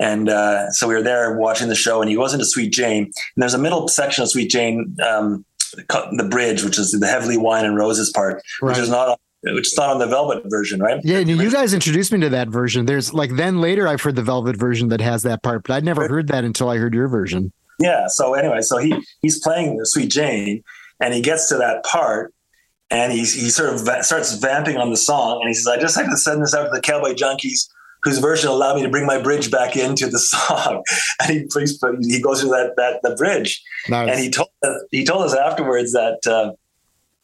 [0.00, 3.04] And uh, so we were there watching the show, and he goes into Sweet Jane.
[3.04, 5.44] And there's a middle section of Sweet Jane, um,
[5.76, 8.70] the bridge, which is the heavily wine and roses part, right.
[8.70, 9.18] which is not
[9.54, 11.00] which is not on the Velvet version, right?
[11.04, 12.86] Yeah, and you guys introduced me to that version.
[12.86, 15.84] There's like then later I've heard the Velvet version that has that part, but I'd
[15.84, 17.52] never heard that until I heard your version.
[17.78, 18.06] Yeah.
[18.08, 20.62] So anyway, so he he's playing the Sweet Jane,
[21.00, 22.32] and he gets to that part,
[22.90, 25.78] and he he sort of va- starts vamping on the song, and he says, "I
[25.78, 27.68] just have to send this out to the Cowboy Junkies."
[28.02, 30.84] Whose version allowed me to bring my bridge back into the song,
[31.20, 31.38] and he
[32.08, 34.10] he goes through that that the bridge, nice.
[34.10, 34.48] and he told
[34.90, 36.52] he told us afterwards that uh,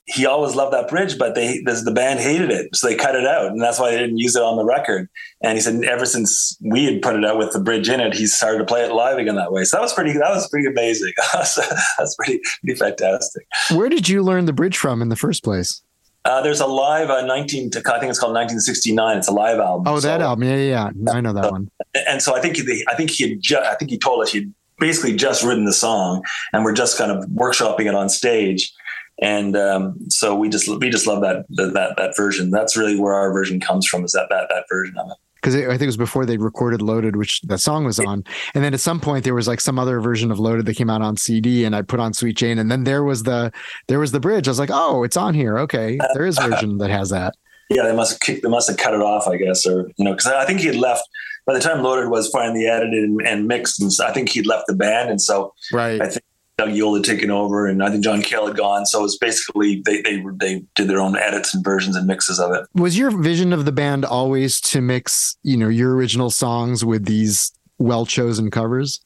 [0.07, 3.27] he always loved that bridge, but they the band hated it, so they cut it
[3.27, 5.09] out, and that's why they didn't use it on the record.
[5.43, 8.15] And he said ever since we had put it out with the bridge in it,
[8.15, 9.65] he started to play it live again that way.
[9.65, 11.13] So that was pretty that was pretty amazing.
[11.33, 13.47] that's pretty pretty fantastic.
[13.73, 15.83] Where did you learn the bridge from in the first place?
[16.25, 19.19] Uh, there's a live uh, 19 I think it's called 1969.
[19.19, 19.93] It's a live album.
[19.93, 20.45] Oh, that so, album.
[20.45, 21.13] Yeah, yeah, yeah.
[21.13, 21.69] I know that one.
[22.09, 24.33] And so I think he, I think he had ju- I think he told us
[24.33, 28.73] he'd basically just written the song and we're just kind of workshopping it on stage
[29.23, 32.51] and um, so we just we just love that that that version.
[32.51, 34.05] That's really where our version comes from.
[34.05, 35.17] Is that that that version of it?
[35.37, 38.65] Because I think it was before they recorded Loaded, which that song was on, and
[38.65, 41.03] then at some point there was like some other version of Loaded that came out
[41.03, 43.53] on CD, and I put on Sweet Jane, and then there was the
[43.87, 44.49] there was the bridge.
[44.49, 45.59] I was like, oh, it's on here.
[45.61, 47.35] Okay, there is a version that has that.
[47.71, 50.13] Yeah, they must have they must have cut it off, I guess, or you know,
[50.13, 51.09] because I think he had left
[51.47, 54.47] by the time Loaded was finally edited and, and mixed, and so I think he'd
[54.47, 55.99] left the band, and so right.
[55.99, 56.23] I think
[56.63, 58.87] Doug Yule had taken over, and I think John Cale had gone.
[58.87, 62.39] So it was basically they they they did their own edits and versions and mixes
[62.39, 62.67] of it.
[62.75, 67.07] Was your vision of the band always to mix, you know, your original songs with
[67.07, 69.01] these well chosen covers?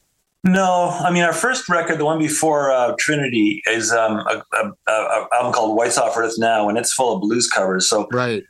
[0.44, 4.72] No, I mean our first record, the one before uh, Trinity, is um, a, a,
[4.92, 7.88] a, album called Whites Off Earth Now, and it's full of blues covers.
[7.88, 8.42] So right,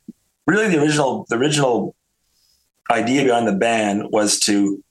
[0.49, 1.95] really, the original the original
[2.91, 4.83] idea behind the band was to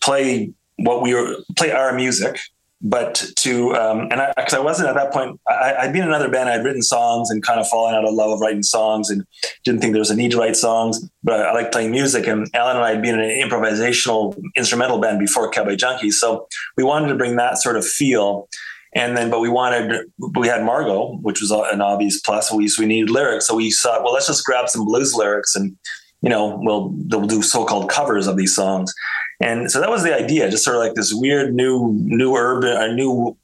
[0.00, 2.38] play what we were play our music
[2.84, 6.08] but to um, and I because I, wasn't at that point I, had been in
[6.08, 9.10] another band i'd written songs and kind of fallen out of love of writing songs
[9.10, 9.24] and
[9.64, 12.26] didn't think there was a need to write songs but i, I like playing music
[12.26, 16.46] and alan and i had been in an improvisational instrumental band before cowboy junkies so
[16.76, 18.48] we wanted to bring that sort of feel.
[18.96, 22.86] And then but we wanted we had margo which was an obvious plus we, we
[22.86, 25.76] needed lyrics so we thought well let's just grab some blues lyrics and
[26.22, 28.94] you know we'll they'll do so-called covers of these songs
[29.40, 32.76] and so that was the idea, just sort of like this weird new new urban
[32.76, 33.36] a new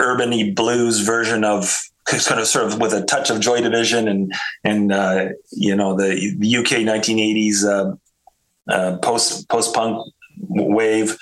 [0.00, 4.32] urbany blues version of kind of sort of with a touch of Joy Division and
[4.64, 10.06] and uh, you know the, the UK 1980s uh, uh, post post punk
[10.48, 11.18] wave.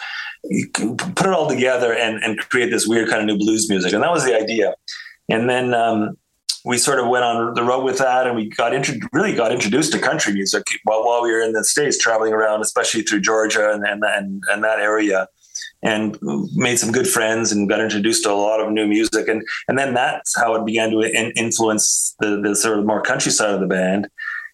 [0.73, 4.03] put it all together and, and create this weird kind of new blues music, and
[4.03, 4.75] that was the idea.
[5.29, 6.17] And then um,
[6.65, 8.73] we sort of went on the road with that and we got
[9.13, 12.61] really got introduced to country music while, while we were in the States traveling around,
[12.61, 15.29] especially through Georgia and, and, and, and that area
[15.83, 16.19] and
[16.55, 19.29] made some good friends and got introduced to a lot of new music.
[19.29, 23.01] And, and then that's how it began to in, influence the, the sort of more
[23.01, 24.09] country side of the band.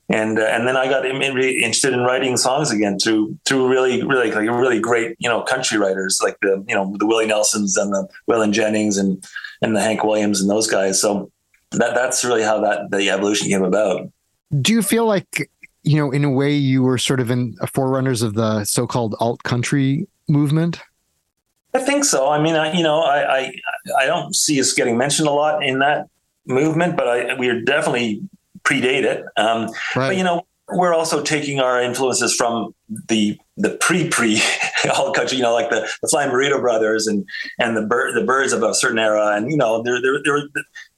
[0.09, 4.31] And, uh, and then I got interested in writing songs again through, through really, really,
[4.31, 7.93] like really great, you know, country writers like the, you know, the Willie Nelsons and
[7.93, 9.25] the Waylon Jennings and,
[9.63, 11.01] and the Hank Williams and those guys.
[11.01, 11.33] So,
[11.77, 14.11] that that's really how that the evolution came about.
[14.61, 15.51] Do you feel like
[15.87, 19.45] you know, in a way, you were sort of in forerunners of the so-called alt
[19.45, 20.81] country movement?
[21.75, 22.29] I think so.
[22.29, 23.53] I mean, I, you know, I, I,
[24.01, 26.09] I don't see us getting mentioned a lot in that
[26.45, 28.21] movement, but I, we are definitely
[28.65, 29.25] predate it.
[29.37, 30.09] Um, right.
[30.09, 32.75] But you know, we're also taking our influences from
[33.09, 34.43] the the pre pre
[34.93, 37.25] alt country, you know, like the, the Flying Burrito Brothers and
[37.61, 40.49] and the bird the Byrds of a certain era, and you know, they're they're, they're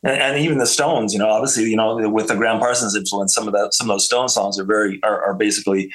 [0.02, 3.34] and, and, even the Stones, you know, obviously, you know, with the Gram Parsons influence,
[3.34, 5.92] some of that some of those Stone songs are very are, are basically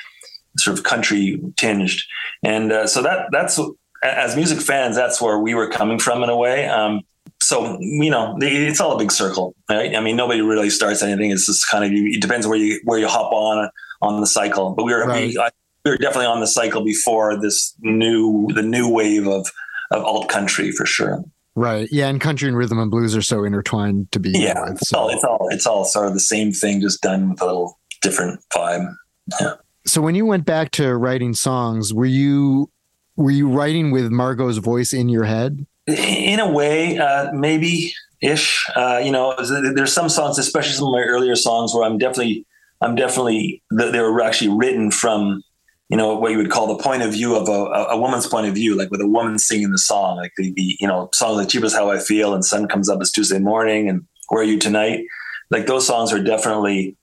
[0.57, 2.03] sort of country tinged,
[2.43, 3.59] and uh, so that that's
[4.03, 6.67] as music fans, that's where we were coming from in a way.
[6.67, 7.01] Um,
[7.39, 9.95] so you know it's all a big circle right?
[9.95, 11.31] I mean nobody really starts anything.
[11.31, 13.69] It's just kind of it depends where you where you hop on
[14.01, 14.71] on the cycle.
[14.71, 15.27] But we were right.
[15.27, 15.49] we, I,
[15.85, 19.51] we were definitely on the cycle before this new the new wave of
[19.91, 21.23] of alt country for sure
[21.55, 24.79] right yeah and country and rhythm and blues are so intertwined to be yeah with,
[24.79, 24.83] so.
[24.83, 27.45] it's, all, it's all it's all sort of the same thing just done with a
[27.45, 28.93] little different vibe
[29.39, 29.53] yeah
[29.85, 32.69] so when you went back to writing songs were you
[33.15, 38.65] were you writing with margo's voice in your head in a way, uh, maybe ish.
[38.75, 39.35] Uh, you know,
[39.75, 42.45] there's some songs, especially some of my earlier songs, where I'm definitely,
[42.81, 45.43] I'm definitely, they were actually written from,
[45.89, 48.47] you know, what you would call the point of view of a, a woman's point
[48.47, 51.37] of view, like with a woman singing the song, like the, the you know, songs
[51.37, 54.41] like "Cheap is How I Feel" and "Sun Comes Up It's Tuesday Morning" and "Where
[54.41, 55.05] Are You Tonight."
[55.51, 56.97] Like those songs are definitely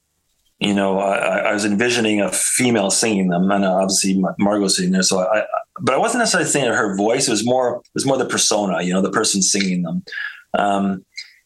[0.61, 5.03] you know, I, I, was envisioning a female singing them, and obviously Margo sitting there.
[5.03, 5.45] So I,
[5.81, 7.29] but I wasn't necessarily thinking of her voice.
[7.29, 10.05] It was more, it was more the persona, you know, the person singing them.
[10.53, 11.05] Um,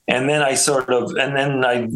[0.09, 1.89] and then I sort of, and then I,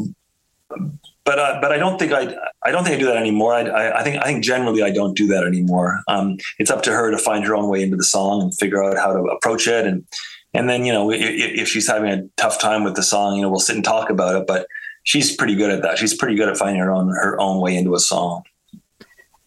[1.29, 3.53] but uh, but I don't think I I don't think I do that anymore.
[3.53, 6.01] I, I, I think I think generally I don't do that anymore.
[6.09, 8.83] Um, it's up to her to find her own way into the song and figure
[8.83, 10.07] out how to approach it, and
[10.55, 13.43] and then you know if, if she's having a tough time with the song, you
[13.43, 14.47] know, we'll sit and talk about it.
[14.47, 14.69] But
[15.03, 15.99] she's pretty good at that.
[15.99, 18.45] She's pretty good at finding her own her own way into a song.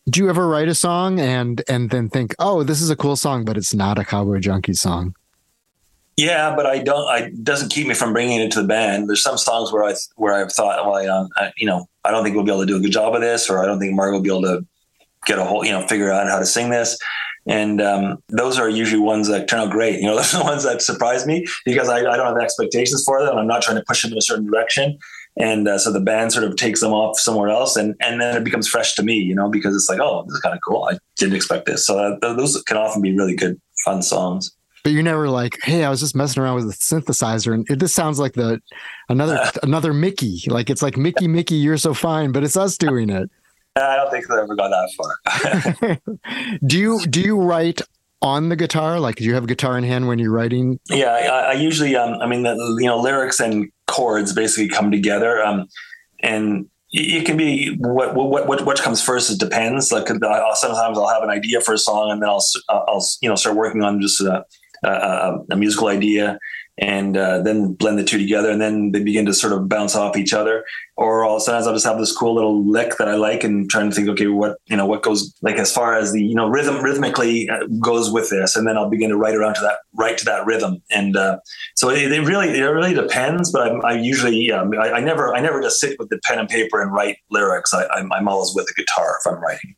[0.08, 3.16] Do you ever write a song and and then think, oh, this is a cool
[3.16, 5.16] song, but it's not a Cowboy Junkie song?
[6.22, 7.10] Yeah, but I don't.
[7.10, 9.10] I doesn't keep me from bringing it to the band.
[9.10, 12.24] There's some songs where I where I've thought, well, I, I, you know, I don't
[12.24, 13.96] think we'll be able to do a good job of this, or I don't think
[13.96, 14.64] Margo will be able to
[15.26, 16.96] get a whole, you know, figure out how to sing this.
[17.48, 20.00] And um, those are usually ones that turn out great.
[20.00, 23.04] You know, those are the ones that surprise me because I, I don't have expectations
[23.04, 23.36] for them.
[23.36, 25.00] I'm not trying to push them in a certain direction
[25.38, 28.36] and uh, so the band sort of takes them off somewhere else and and then
[28.36, 30.60] it becomes fresh to me you know because it's like oh this is kind of
[30.68, 34.52] cool i didn't expect this so that, those can often be really good fun songs
[34.84, 37.80] but you're never like hey i was just messing around with the synthesizer and it,
[37.80, 38.62] this sounds like the
[39.10, 42.78] another uh, another mickey like it's like mickey mickey you're so fine but it's us
[42.78, 43.30] doing it
[43.76, 47.82] i don't think they ever got that far do you do you write
[48.22, 49.00] on the guitar?
[49.00, 50.80] Like, do you have a guitar in hand when you're writing?
[50.90, 54.92] Yeah, I, I usually, um, I mean, the, you know, lyrics and chords basically come
[54.92, 55.44] together.
[55.44, 55.68] Um,
[56.22, 59.32] and it can be what what what what comes first.
[59.32, 59.92] It depends.
[59.92, 63.30] Like I'll, sometimes I'll have an idea for a song, and then I'll I'll you
[63.30, 64.46] know start working on just a,
[64.84, 66.40] a, a musical idea,
[66.78, 69.96] and uh, then blend the two together, and then they begin to sort of bounce
[69.96, 70.66] off each other.
[70.98, 73.90] Or all, sometimes I'll just have this cool little lick that I like, and trying
[73.90, 76.48] to think, okay, what you know, what goes like as far as the you know
[76.48, 79.80] rhythm rhythmically uh, goes with this, and then I'll begin to write around to that,
[79.94, 81.38] write to that rhythm, and uh,
[81.76, 83.52] so it, it, really it really depends.
[83.52, 86.50] But I, I usually I, I, never I never just sit with the pen and
[86.50, 87.74] paper and write lyrics.
[87.74, 89.76] I, I'm, I'm always with a guitar if I'm writing.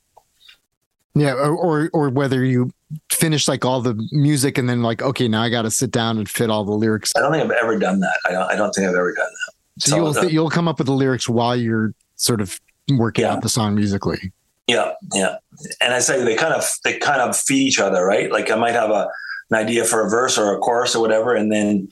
[1.15, 2.71] Yeah, or, or, or whether you
[3.11, 6.17] finish like all the music and then like okay now I got to sit down
[6.17, 7.11] and fit all the lyrics.
[7.15, 8.17] I don't think I've ever done that.
[8.27, 9.53] I don't, I don't think I've ever done that.
[9.83, 12.59] So, so you'll th- you'll come up with the lyrics while you're sort of
[12.97, 13.33] working yeah.
[13.33, 14.31] out the song musically.
[14.67, 15.37] Yeah, yeah,
[15.81, 18.31] and I say they kind of they kind of feed each other, right?
[18.31, 19.09] Like I might have a
[19.49, 21.89] an idea for a verse or a chorus or whatever, and then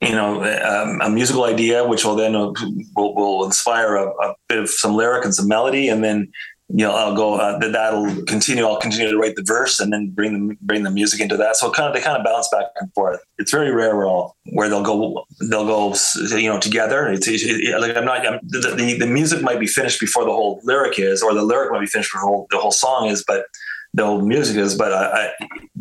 [0.00, 2.52] you know um, a musical idea, which will then uh,
[2.96, 6.30] will, will inspire a, a, bit of some lyric and some melody, and then
[6.68, 8.64] you know, I'll go, uh, that'll continue.
[8.66, 11.56] I'll continue to write the verse and then bring the, bring the music into that.
[11.56, 13.20] So kind of, they kind of bounce back and forth.
[13.38, 14.06] It's very rare where
[14.52, 15.94] where they'll go, they'll go,
[16.36, 17.08] you know, together.
[17.08, 20.30] It's it, like, I'm not, I'm, the, the, the, music might be finished before the
[20.30, 23.06] whole lyric is, or the lyric might be finished before the whole, the whole song
[23.06, 23.44] is, but
[23.92, 25.32] the whole music is, but I, I,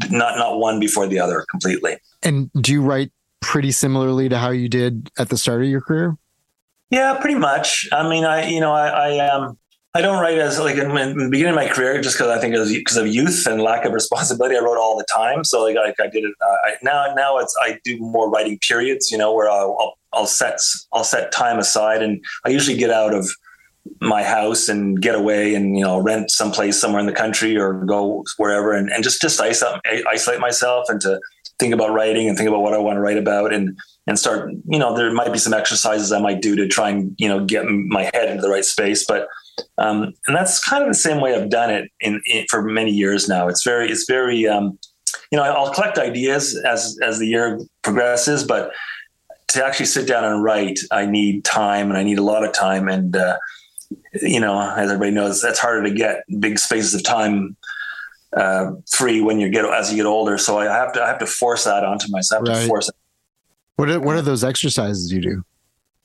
[0.09, 1.97] not, not one before the other completely.
[2.21, 5.81] And do you write pretty similarly to how you did at the start of your
[5.81, 6.17] career?
[6.89, 7.87] Yeah, pretty much.
[7.93, 9.57] I mean, I, you know, I, I, um,
[9.93, 12.39] I don't write as like in, in the beginning of my career just because I
[12.39, 14.55] think it was because of youth and lack of responsibility.
[14.55, 16.33] I wrote all the time, so like, like I did it.
[16.41, 19.97] Uh, I, now now it's I do more writing periods, you know, where I'll, I'll,
[20.13, 20.59] I'll set
[20.93, 23.29] I'll set time aside, and I usually get out of
[23.99, 27.73] my house and get away and you know rent someplace somewhere in the country or
[27.85, 31.19] go wherever and, and just just isolate, isolate myself and to
[31.59, 33.77] think about writing and think about what I want to write about and
[34.07, 37.15] and start you know there might be some exercises I might do to try and
[37.17, 39.27] you know get my head into the right space but
[39.77, 42.91] um, and that's kind of the same way I've done it in, in for many
[42.91, 43.47] years now.
[43.47, 44.77] It's very, it's very, um,
[45.31, 48.71] you know, I'll collect ideas as as the year progresses, but
[49.49, 52.53] to actually sit down and write, I need time, and I need a lot of
[52.53, 52.87] time.
[52.87, 53.37] And uh,
[54.21, 57.55] you know, as everybody knows, that's harder to get big spaces of time
[58.35, 60.37] uh, free when you get as you get older.
[60.37, 62.47] So I have to I have to force that onto myself.
[62.47, 62.61] Right.
[62.61, 62.95] to force it.
[63.75, 65.43] What are, what are those exercises you do?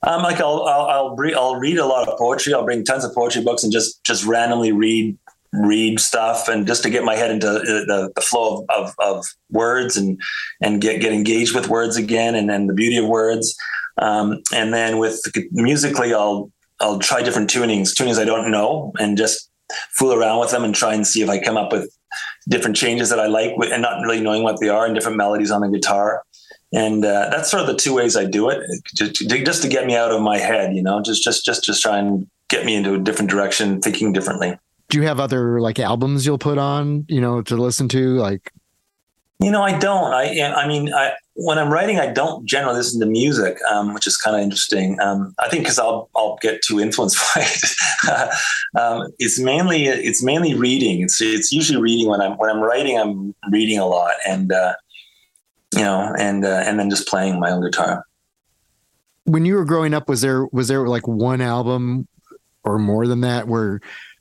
[0.06, 2.54] Um, like I'll I'll I'll, I'll read a lot of poetry.
[2.54, 5.18] I'll bring tons of poetry books and just just randomly read
[5.52, 9.26] read stuff and just to get my head into the, the flow of, of, of,
[9.50, 10.20] words and
[10.60, 13.56] and get get engaged with words again and then the beauty of words.
[13.98, 16.50] Um, and then with musically, I'll
[16.80, 19.50] I'll try different tunings, tunings I don't know, and just
[19.90, 21.90] fool around with them and try and see if I come up with
[22.48, 25.50] different changes that I like, and not really knowing what they are, and different melodies
[25.50, 26.22] on the guitar
[26.76, 28.62] and uh, that's sort of the two ways I do it,
[28.94, 31.64] just to, just to get me out of my head, you know, just just just
[31.64, 34.58] just try and get me into a different direction, thinking differently.
[34.90, 38.52] Do you have other like albums you'll put on, you know, to listen to, like?
[39.40, 40.12] You know, I don't.
[40.12, 44.06] I I mean, I when I'm writing, I don't generally listen to music, um, which
[44.06, 45.00] is kind of interesting.
[45.00, 48.30] Um, I think because I'll I'll get too influenced by it.
[48.78, 51.00] um, it's mainly it's mainly reading.
[51.00, 52.98] It's it's usually reading when I'm when I'm writing.
[52.98, 54.74] I'm reading a lot, and uh,
[55.76, 58.04] you know, and uh, and then just playing my own guitar.
[59.24, 62.08] When you were growing up, was there was there like one album
[62.64, 63.80] or more than that where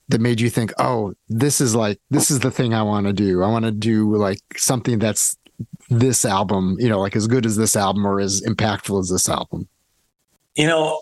[0.09, 3.13] that made you think, oh, this is like this is the thing I want to
[3.13, 3.41] do.
[3.41, 5.37] I want to do like something that's
[5.89, 9.29] this album, you know, like as good as this album or as impactful as this
[9.29, 9.67] album.
[10.55, 11.01] You know,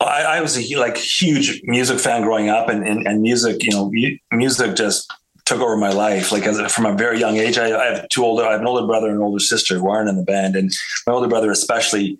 [0.00, 3.70] I, I was a like huge music fan growing up, and and, and music, you
[3.70, 3.90] know,
[4.32, 5.12] music just
[5.44, 6.32] took over my life.
[6.32, 8.66] Like as, from a very young age, I, I, have two older, I have an
[8.66, 10.56] older brother and an older sister who aren't in the band.
[10.56, 10.72] And
[11.06, 12.18] my older brother, especially,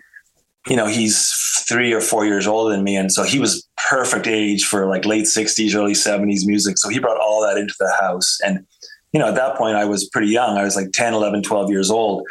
[0.66, 1.33] you know, he's
[1.66, 2.97] three or four years older than me.
[2.97, 6.79] And so he was perfect age for like late sixties, early seventies music.
[6.79, 8.39] So he brought all that into the house.
[8.45, 8.66] And,
[9.12, 10.59] you know, at that point I was pretty young.
[10.59, 12.27] I was like 10, 11, 12 years old.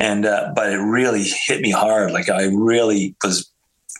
[0.00, 2.10] And, uh, but it really hit me hard.
[2.12, 3.48] Like I really was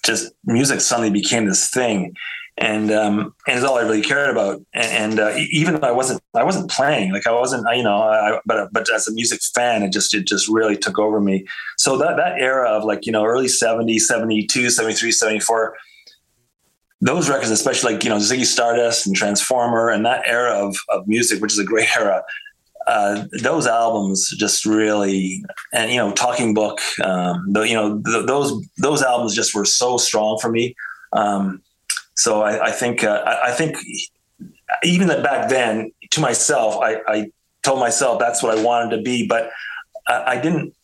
[0.05, 2.15] just music suddenly became this thing
[2.57, 4.61] and um, and it's all I really cared about.
[4.75, 7.83] And, and uh, even though I wasn't I wasn't playing, like I wasn't, I, you
[7.83, 11.21] know, I, but but as a music fan, it just it just really took over
[11.21, 11.47] me.
[11.77, 15.75] So that that era of like you know early 70s, 72, 73, 74
[17.01, 21.07] those records, especially like you know Ziggy Stardust and Transformer, and that era of of
[21.07, 22.23] music, which is a great era.
[22.87, 25.43] Uh, those albums just really,
[25.73, 29.65] and you know, Talking Book, um, the, you know, the, those those albums just were
[29.65, 30.75] so strong for me.
[31.13, 31.63] Um,
[32.15, 33.77] so I, I think uh, I, I, think
[34.83, 37.31] even that back then, to myself, I, I,
[37.63, 39.51] told myself that's what I wanted to be, but
[40.07, 40.75] I, didn't.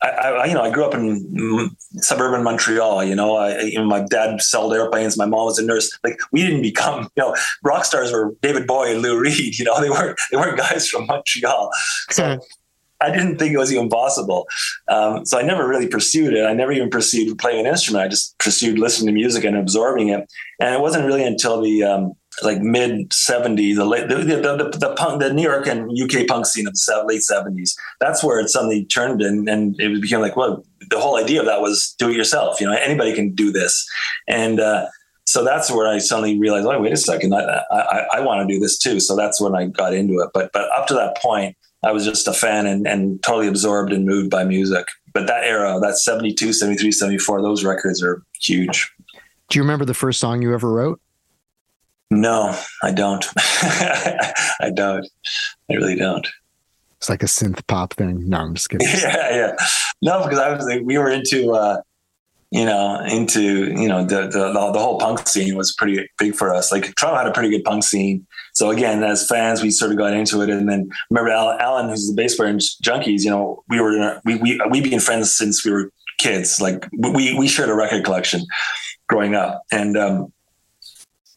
[0.00, 3.04] I, you know, I grew up in suburban Montreal.
[3.04, 5.18] You know, I, you know, my dad sold airplanes.
[5.18, 5.98] My mom was a nurse.
[6.02, 9.58] Like we didn't become, you know, rock stars were David Bowie and Lou Reed.
[9.58, 11.70] You know, they weren't they weren't guys from Montreal.
[12.10, 12.38] So
[13.00, 14.46] I didn't think it was even possible.
[14.88, 16.44] Um, so I never really pursued it.
[16.44, 18.04] I never even pursued playing an instrument.
[18.04, 20.30] I just pursued listening to music and absorbing it.
[20.60, 24.78] And it wasn't really until the um, like mid 70s, the, late, the, the, the,
[24.78, 27.74] the, punk, the New York and UK punk scene of the late 70s.
[28.00, 31.46] That's where it suddenly turned and, and it became like, well, the whole idea of
[31.46, 32.60] that was do it yourself.
[32.60, 33.86] You know, anybody can do this.
[34.28, 34.86] And, uh,
[35.28, 38.54] so that's where I suddenly realized, oh, wait a second, I, I, I want to
[38.54, 39.00] do this too.
[39.00, 40.30] So that's when I got into it.
[40.32, 41.56] But, but up to that point,
[41.86, 44.88] I was just a fan and, and totally absorbed and moved by music.
[45.12, 48.92] But that era, that 72, 73, 74, those records are huge.
[49.48, 51.00] Do you remember the first song you ever wrote?
[52.10, 53.24] No, I don't.
[53.36, 55.06] I don't.
[55.70, 56.26] I really don't.
[56.98, 58.28] It's like a synth pop thing.
[58.28, 58.88] No, I'm just kidding.
[58.92, 59.56] yeah, yeah.
[60.02, 61.82] No, because I was like, we were into, uh,
[62.50, 66.52] you know, into, you know, the, the, the whole punk scene was pretty big for
[66.52, 66.72] us.
[66.72, 68.26] Like Toronto had a pretty good punk scene.
[68.56, 70.48] So again, as fans, we sort of got into it.
[70.48, 74.22] And then remember Alan, who's the bass player in Junkies, you know, we were, our,
[74.24, 76.58] we, we, we been friends since we were kids.
[76.58, 78.46] Like we, we shared a record collection
[79.10, 79.62] growing up.
[79.70, 80.32] And, um,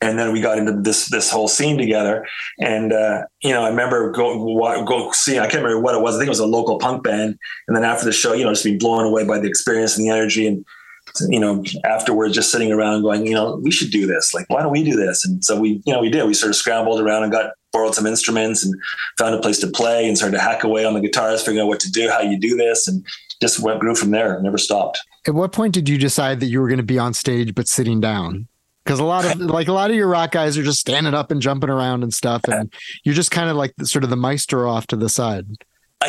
[0.02, 2.26] and then we got into this this whole scene together.
[2.58, 4.40] And uh, you know, I remember going
[4.86, 5.40] go see.
[5.40, 6.16] I can't remember what it was.
[6.16, 7.38] I think it was a local punk band.
[7.68, 10.08] And then after the show, you know, just being blown away by the experience and
[10.08, 10.48] the energy.
[10.48, 10.64] And
[11.30, 14.34] you know, afterwards, just sitting around going, you know, we should do this.
[14.34, 15.26] Like, why don't we do this?
[15.26, 16.26] And so we, you know, we did.
[16.26, 18.74] We sort of scrambled around and got borrowed some instruments and
[19.18, 21.68] found a place to play and started to hack away on the guitars, figuring out
[21.68, 23.06] what to do, how you do this, and
[23.42, 24.42] just went grew from there.
[24.42, 25.00] Never stopped.
[25.28, 27.68] At what point did you decide that you were going to be on stage but
[27.68, 28.48] sitting down?
[28.90, 31.30] because a lot of like a lot of your rock guys are just standing up
[31.30, 34.68] and jumping around and stuff, and you're just kind of like sort of the meister
[34.68, 35.46] off to the side.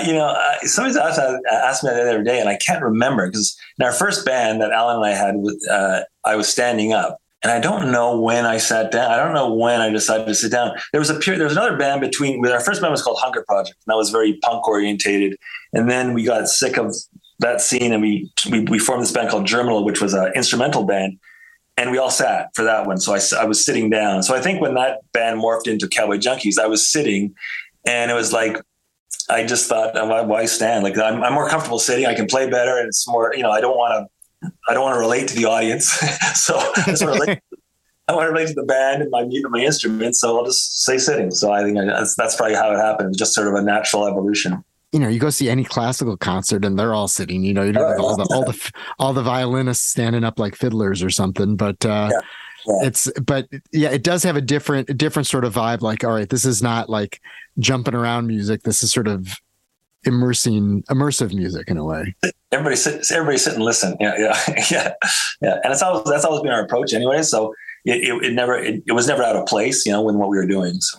[0.07, 1.19] You know, somebody asked,
[1.51, 4.61] asked me that the other day, and I can't remember because in our first band
[4.61, 5.35] that Alan and I had,
[5.69, 9.11] uh, I was standing up, and I don't know when I sat down.
[9.11, 10.77] I don't know when I decided to sit down.
[10.93, 11.41] There was a period.
[11.41, 12.47] There was another band between.
[12.47, 15.37] Our first band was called Hunger Project, and that was very punk orientated.
[15.73, 16.95] And then we got sick of
[17.41, 20.85] that scene, and we we, we formed this band called Germinal, which was an instrumental
[20.85, 21.19] band
[21.77, 22.99] and we all sat for that one.
[22.99, 24.23] So I, I was sitting down.
[24.23, 27.35] So I think when that band morphed into Cowboy Junkies, I was sitting,
[27.87, 28.61] and it was like
[29.31, 30.85] I just thought, why, why stand?
[30.85, 32.07] Like I'm, I'm, more comfortable sitting.
[32.07, 33.35] I can play better, and it's more.
[33.35, 34.09] You know, I don't want
[34.43, 34.53] to.
[34.69, 35.87] I don't want to relate to the audience.
[36.35, 37.41] so I, relate,
[38.09, 40.17] I want to relate to the band and my mute and my instrument.
[40.17, 41.31] So I'll just say sitting.
[41.31, 43.17] So I think that's, that's probably how it happened.
[43.19, 46.79] Just sort of a natural evolution you know, you go see any classical concert and
[46.79, 49.87] they're all sitting, you know, you know, oh, all the all the all the violinists
[49.87, 51.55] standing up like fiddlers or something.
[51.57, 52.21] But uh yeah.
[52.67, 52.87] Yeah.
[52.87, 55.81] it's but yeah, it does have a different different sort of vibe.
[55.81, 57.21] Like, all right, this is not like
[57.61, 58.63] jumping around music.
[58.63, 59.29] This is sort of
[60.05, 62.15] immersing immersive music in a way.
[62.53, 63.97] Everybody sit everybody sit and listen.
[64.01, 64.93] Yeah, yeah, yeah,
[65.41, 65.59] yeah.
[65.63, 67.23] And it's always that's always been our approach anyway.
[67.23, 67.55] So
[67.85, 70.31] it, it, it never it, it was never out of place, you know, when what
[70.31, 70.81] we were doing.
[70.81, 70.99] So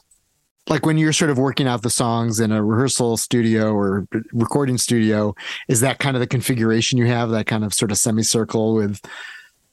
[0.67, 4.77] like when you're sort of working out the songs in a rehearsal studio or recording
[4.77, 5.33] studio
[5.67, 9.01] is that kind of the configuration you have that kind of sort of semicircle with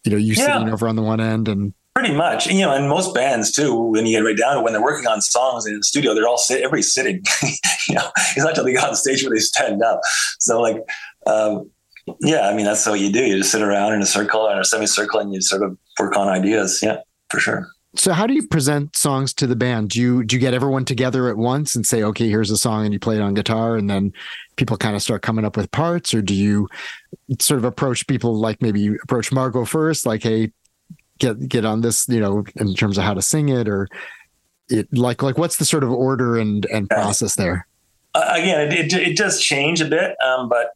[0.05, 0.47] you know you yeah.
[0.47, 3.75] sitting over on the one end and pretty much you know and most bands too
[3.75, 6.29] when you get right down to when they're working on songs in the studio they're
[6.29, 7.21] all sit everybody's sitting
[7.89, 10.01] you know it's not until they get on stage where they stand up.
[10.39, 10.77] So like
[11.27, 11.69] um,
[12.21, 14.61] yeah i mean that's what you do you just sit around in a circle or
[14.61, 16.79] a semicircle and you sort of work on ideas.
[16.81, 16.99] Yeah
[17.31, 17.67] for sure.
[17.97, 19.91] So how do you present songs to the band?
[19.91, 22.85] Do you do you get everyone together at once and say, okay, here's a song
[22.85, 24.13] and you play it on guitar and then
[24.57, 26.69] people kind of start coming up with parts, or do you
[27.41, 30.53] sort of approach people like maybe you approach Margo first, like, hey,
[31.19, 33.89] get get on this, you know, in terms of how to sing it, or
[34.69, 37.67] it like like what's the sort of order and and process there?
[38.15, 40.73] Uh, again, it, it, it does change a bit, um, but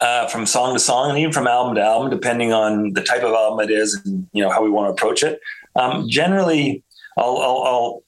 [0.00, 3.22] uh, from song to song and even from album to album, depending on the type
[3.22, 5.40] of album it is and you know how we want to approach it.
[5.74, 6.82] Um, generally,
[7.16, 8.02] I'll, I'll,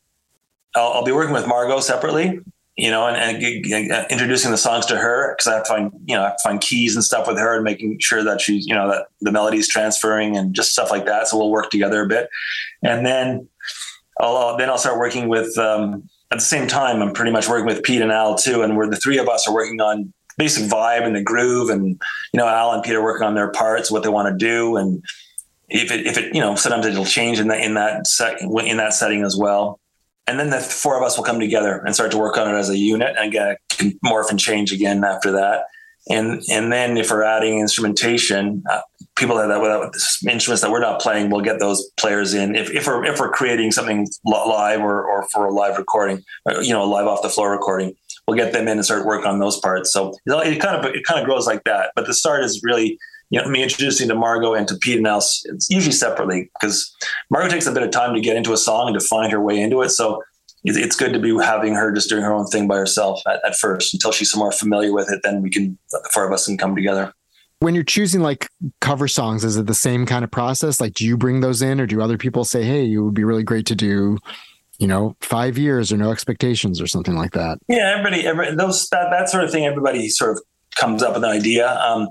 [0.74, 2.41] I'll, I'll, be working with Margo separately,
[2.79, 5.93] you know, and, and uh, introducing the songs to her because I have to find,
[6.07, 8.41] you know, I have to find keys and stuff with her and making sure that
[8.41, 11.26] she's, you know, that the melody is transferring and just stuff like that.
[11.26, 12.31] So we'll work together a bit,
[12.83, 13.49] and then
[14.20, 15.59] I'll then I'll start working with.
[15.59, 18.76] Um, at the same time, I'm pretty much working with Pete and Al too, and
[18.76, 22.39] we're the three of us are working on basic vibe and the groove, and you
[22.39, 25.03] know, Al and Pete are working on their parts, what they want to do, and
[25.68, 28.76] if it if it you know sometimes it'll change in that in that set in
[28.76, 29.81] that setting as well
[30.29, 32.59] and then the four of us will come together and start to work on it
[32.59, 35.64] as a unit and can morph and change again after that.
[36.11, 38.81] And and then if we're adding instrumentation uh,
[39.16, 39.95] people that without
[40.29, 42.55] instruments that we're not playing we'll get those players in.
[42.55, 46.61] If, if we're if we're creating something live or, or for a live recording uh,
[46.61, 47.95] you know live off the floor recording
[48.26, 49.91] we'll get them in and start work on those parts.
[49.91, 51.93] So it kind of it kind of grows like that.
[51.97, 52.99] But the start is really
[53.31, 56.95] you know, me introducing to Margo and to Pete and Al, it's usually separately because
[57.31, 59.41] Margo takes a bit of time to get into a song and to find her
[59.41, 59.91] way into it.
[59.91, 60.22] So
[60.64, 63.57] it's good to be having her just doing her own thing by herself at, at
[63.57, 65.20] first until she's more familiar with it.
[65.22, 67.12] Then we can, the four of us can come together.
[67.61, 68.49] When you're choosing like
[68.81, 70.81] cover songs, is it the same kind of process?
[70.81, 73.24] Like, do you bring those in or do other people say, Hey, it would be
[73.24, 74.18] really great to do,
[74.79, 77.59] you know, five years or no expectations or something like that?
[77.68, 80.43] Yeah, everybody, every, those, that, that sort of thing, everybody sort of
[80.76, 81.76] comes up with an idea.
[81.81, 82.09] Um,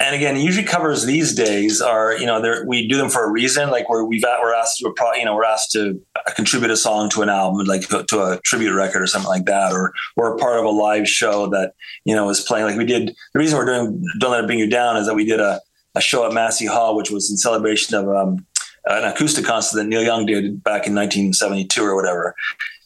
[0.00, 3.70] and again, usually covers these days are you know we do them for a reason.
[3.70, 6.00] Like we've we're asked to you know we're asked to
[6.36, 9.72] contribute a song to an album, like to a tribute record or something like that,
[9.72, 11.72] or we're a part of a live show that
[12.04, 12.66] you know is playing.
[12.66, 13.08] Like we did.
[13.32, 15.60] The reason we're doing "Don't Let It Bring You Down" is that we did a,
[15.96, 18.46] a show at Massey Hall, which was in celebration of um,
[18.84, 22.36] an acoustic concert that Neil Young did back in 1972 or whatever.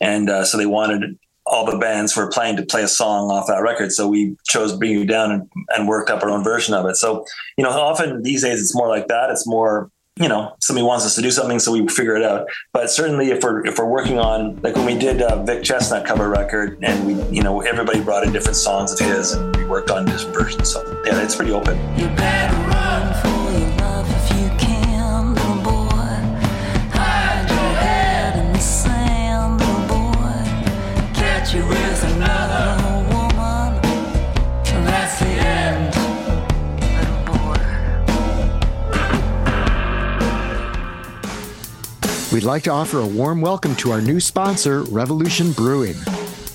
[0.00, 3.46] And uh, so they wanted all the bands were playing to play a song off
[3.48, 3.92] that record.
[3.92, 6.96] So we chose Bring You Down and, and worked up our own version of it.
[6.96, 7.24] So,
[7.56, 9.30] you know, often these days it's more like that.
[9.30, 12.46] It's more, you know, somebody wants us to do something, so we figure it out.
[12.72, 16.04] But certainly, if we're if we're working on like when we did uh, Vic Chesnutt
[16.04, 19.64] cover record, and we, you know, everybody brought in different songs of his, and we
[19.64, 20.70] worked on different versions.
[20.70, 21.78] So yeah, it's pretty open.
[42.32, 45.96] We'd like to offer a warm welcome to our new sponsor, Revolution Brewing.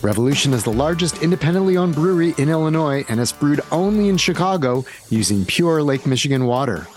[0.02, 4.84] Revolution is the largest independently owned brewery in Illinois and is brewed only in Chicago
[5.12, 6.88] using pure Lake Michigan water.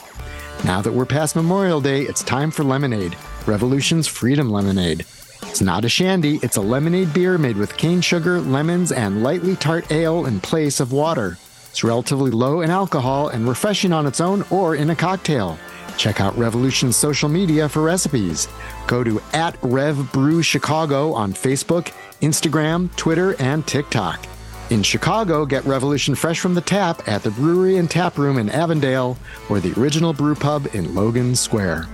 [0.64, 5.05] Now that we're past Memorial Day, it's time for lemonade, Revolution's Freedom Lemonade.
[5.43, 9.57] It's not a shandy, it's a lemonade beer made with cane sugar, lemons, and lightly
[9.57, 11.37] tart ale in place of water.
[11.68, 15.59] It's relatively low in alcohol and refreshing on its own or in a cocktail.
[16.01, 18.48] Check out Revolution's social media for recipes.
[18.86, 21.92] Go to at Rev Brew Chicago on Facebook,
[22.22, 24.26] Instagram, Twitter, and TikTok.
[24.70, 28.48] In Chicago, get Revolution fresh from the tap at the Brewery and Tap Room in
[28.48, 29.18] Avondale
[29.51, 31.86] or the original brew pub in Logan Square.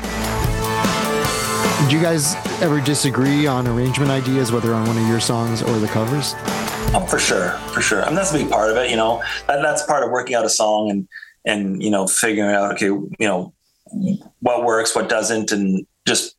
[1.88, 5.80] Do you guys ever disagree on arrangement ideas, whether on one of your songs or
[5.80, 6.34] the covers?
[6.94, 8.04] Oh, for sure, for sure.
[8.04, 8.88] I mean, that's a big part of it.
[8.88, 11.08] You know, that, that's part of working out a song and
[11.44, 13.52] and you know figuring out okay, you know
[14.40, 16.36] what works, what doesn't, and just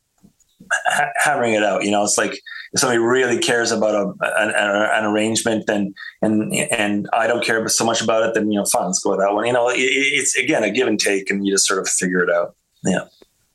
[0.71, 1.83] ha- hammering it out.
[1.83, 2.39] You know, it's like
[2.73, 7.67] if somebody really cares about a, an, an, arrangement, then and and I don't care
[7.67, 9.45] so much about it, then you know, fine, let's go with that one.
[9.45, 12.23] You know, it, it's again a give and take, and you just sort of figure
[12.23, 12.55] it out.
[12.83, 13.05] Yeah.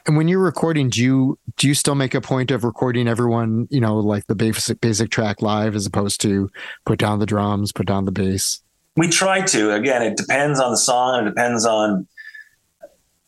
[0.07, 3.69] And when you're recording, do you do you still make a point of recording everyone,
[3.71, 6.51] you know, like the basic basic track live as opposed to
[6.85, 8.61] put down the drums, put down the bass?
[8.97, 9.73] We try to.
[9.73, 11.23] Again, it depends on the song.
[11.23, 12.07] It depends on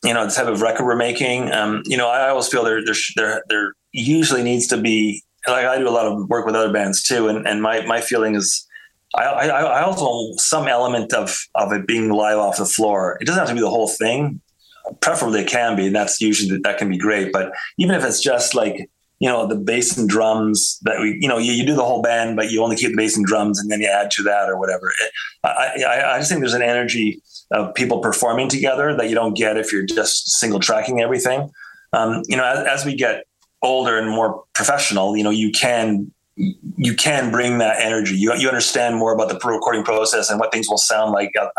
[0.04, 1.50] you know, the type of record we're making.
[1.52, 5.66] Um, you know, I always feel there, there, there, there usually needs to be, like
[5.66, 7.28] I do a lot of work with other bands too.
[7.28, 8.66] And, and my, my feeling is
[9.14, 13.16] I, I, I also some element of, of it being live off the floor.
[13.20, 14.40] It doesn't have to be the whole thing.
[15.00, 17.32] Preferably it can be, and that's usually that can be great.
[17.32, 21.28] But even if it's just like, you know, the bass and drums that we, you
[21.28, 23.58] know, you, you do the whole band, but you only keep the bass and drums
[23.58, 24.92] and then you add to that or whatever.
[25.42, 25.48] I,
[25.86, 29.56] I, I just think there's an energy of people performing together that you don't get
[29.56, 31.50] if you're just single tracking everything.
[31.92, 33.24] Um, you know, as, as we get
[33.62, 38.16] older and more professional, you know, you can you can bring that energy.
[38.16, 41.50] You you understand more about the recording process and what things will sound like at,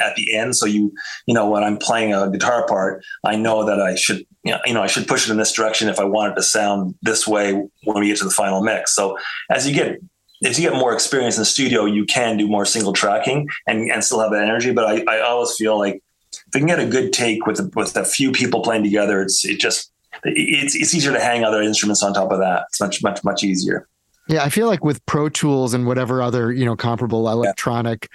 [0.00, 0.56] at, the end.
[0.56, 0.92] So you
[1.26, 4.58] you know when I'm playing a guitar part, I know that I should you know,
[4.64, 6.94] you know I should push it in this direction if I want it to sound
[7.02, 8.94] this way when we get to the final mix.
[8.94, 9.18] So
[9.50, 9.98] as you get
[10.44, 13.90] as you get more experience in the studio, you can do more single tracking and,
[13.90, 14.72] and still have that energy.
[14.72, 17.96] But I, I always feel like if you can get a good take with with
[17.96, 19.92] a few people playing together, it's it just
[20.24, 22.64] it's it's easier to hang other instruments on top of that.
[22.68, 23.88] It's much much much easier.
[24.28, 28.08] Yeah, I feel like with Pro Tools and whatever other you know comparable electronic,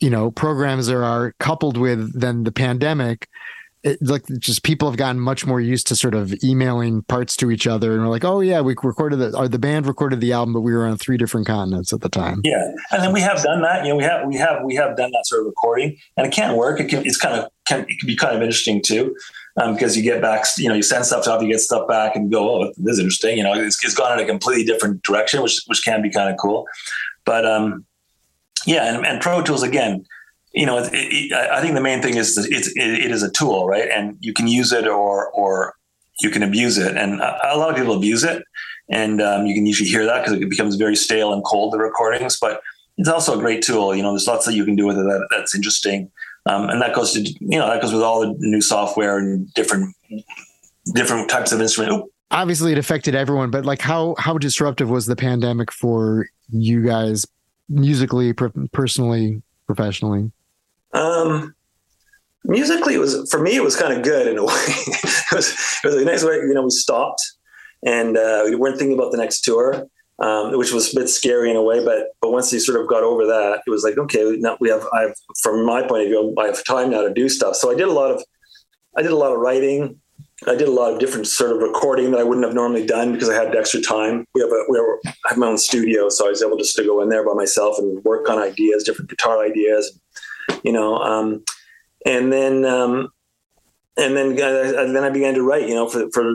[0.00, 0.06] yeah.
[0.06, 3.28] you know programs there are coupled with then the pandemic
[3.82, 7.50] it, like just people have gotten much more used to sort of emailing parts to
[7.50, 10.32] each other and we're like oh yeah we recorded the or the band recorded the
[10.32, 12.40] album but we were on three different continents at the time.
[12.44, 14.96] Yeah and then we have done that you know we have we have we have
[14.96, 17.80] done that sort of recording and it can work it can it's kind of can
[17.88, 19.16] it can be kind of interesting too
[19.56, 22.14] um, because you get back you know you send stuff off you get stuff back
[22.14, 25.02] and go oh this is interesting you know it's, it's gone in a completely different
[25.02, 26.66] direction which which can be kind of cool
[27.24, 27.84] but um
[28.66, 30.04] yeah and, and pro tools again
[30.52, 33.30] you know, it, it, I think the main thing is it's, it, it is a
[33.30, 33.88] tool, right?
[33.88, 35.74] And you can use it or or
[36.20, 38.42] you can abuse it, and a, a lot of people abuse it,
[38.90, 41.78] and um, you can usually hear that because it becomes very stale and cold the
[41.78, 42.38] recordings.
[42.38, 42.60] But
[42.98, 43.94] it's also a great tool.
[43.94, 46.10] You know, there's lots that you can do with it that, that's interesting,
[46.46, 49.52] um, and that goes to you know that goes with all the new software and
[49.54, 49.94] different
[50.94, 51.92] different types of instrument.
[51.92, 56.82] Oop, obviously it affected everyone, but like how how disruptive was the pandemic for you
[56.84, 57.26] guys
[57.68, 58.32] musically,
[58.72, 60.32] personally, professionally?
[60.92, 61.54] Um,
[62.44, 63.56] musically, it was for me.
[63.56, 64.54] It was kind of good in a way.
[64.56, 65.50] it was
[65.84, 66.34] it was a nice way.
[66.34, 67.22] You know, we stopped
[67.84, 69.86] and uh, we weren't thinking about the next tour.
[70.18, 72.86] Um, which was a bit scary in a way, but but once you sort of
[72.86, 76.02] got over that, it was like okay, now we have I have from my point
[76.02, 77.56] of view, I have time now to do stuff.
[77.56, 78.22] So I did a lot of
[78.98, 79.98] I did a lot of writing.
[80.46, 83.12] I did a lot of different sort of recording that I wouldn't have normally done
[83.12, 84.26] because I had extra time.
[84.34, 86.76] We have a, we have, I have my own studio, so I was able just
[86.76, 90.00] to go in there by myself and work on ideas, different guitar ideas,
[90.62, 90.96] you know.
[90.96, 91.44] Um,
[92.06, 93.10] and then um,
[93.96, 96.34] and then uh, then I began to write, you know, for for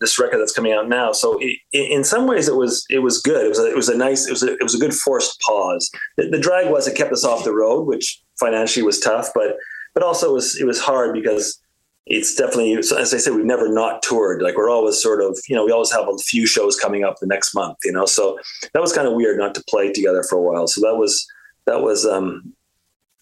[0.00, 1.12] this record that's coming out now.
[1.12, 3.44] So it, in some ways, it was it was good.
[3.44, 5.40] It was a, it was a nice it was a, it was a good forced
[5.40, 5.90] pause.
[6.16, 9.56] The, the drag was it kept us off the road, which financially was tough, but
[9.94, 11.60] but also it was it was hard because
[12.06, 14.42] it's definitely as I said, we've never not toured.
[14.42, 17.16] Like we're always sort of, you know, we always have a few shows coming up
[17.20, 18.06] the next month, you know.
[18.06, 18.38] So
[18.74, 20.66] that was kind of weird not to play together for a while.
[20.66, 21.26] So that was
[21.66, 22.54] that was um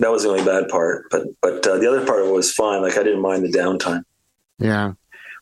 [0.00, 1.04] that was the only bad part.
[1.10, 2.82] But but uh, the other part of it was fine.
[2.82, 4.02] Like I didn't mind the downtime.
[4.58, 4.92] Yeah.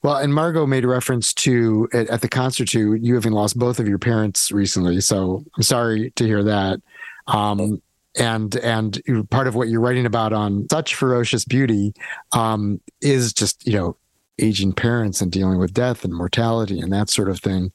[0.03, 3.81] Well, and Margo made reference to at, at the concert to you having lost both
[3.81, 5.01] of your parents recently.
[5.01, 6.81] So I'm sorry to hear that.
[7.27, 7.83] Um,
[8.17, 9.01] and and
[9.31, 11.95] part of what you're writing about on such ferocious beauty
[12.33, 13.97] um, is just you know
[14.41, 17.73] aging parents and dealing with death and mortality and that sort of thing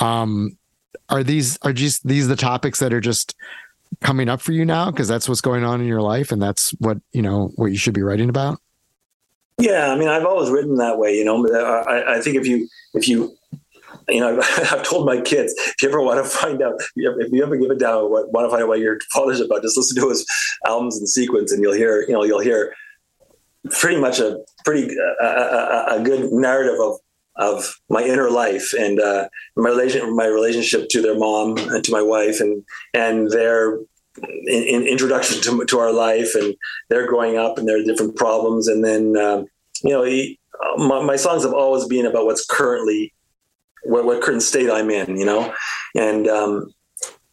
[0.00, 0.56] um,
[1.10, 3.34] are these are just these the topics that are just
[4.00, 4.90] coming up for you now?
[4.90, 7.78] Because that's what's going on in your life and that's what you know what you
[7.78, 8.60] should be writing about?
[9.58, 11.42] Yeah i mean i've always written that way you know
[11.88, 13.34] i, I think if you if you
[14.08, 17.42] you know, I've told my kids, if you ever want to find out, if you
[17.42, 20.08] ever give it down, want to find out what your father's about, just listen to
[20.08, 20.26] his
[20.66, 22.74] albums in sequence, and you'll hear, you know, you'll hear
[23.70, 26.98] pretty much a pretty uh, a, a, good narrative of
[27.38, 31.92] of my inner life and uh, my relation, my relationship to their mom and to
[31.92, 32.64] my wife, and
[32.94, 33.78] and their
[34.46, 36.54] in, in introduction to, to our life, and
[36.88, 39.46] their growing up and their different problems, and then um,
[39.82, 40.04] you know.
[40.04, 40.38] He,
[40.78, 43.12] my, my songs have always been about what's currently
[43.88, 45.54] what, what current state I'm in, you know?
[45.94, 46.72] And um,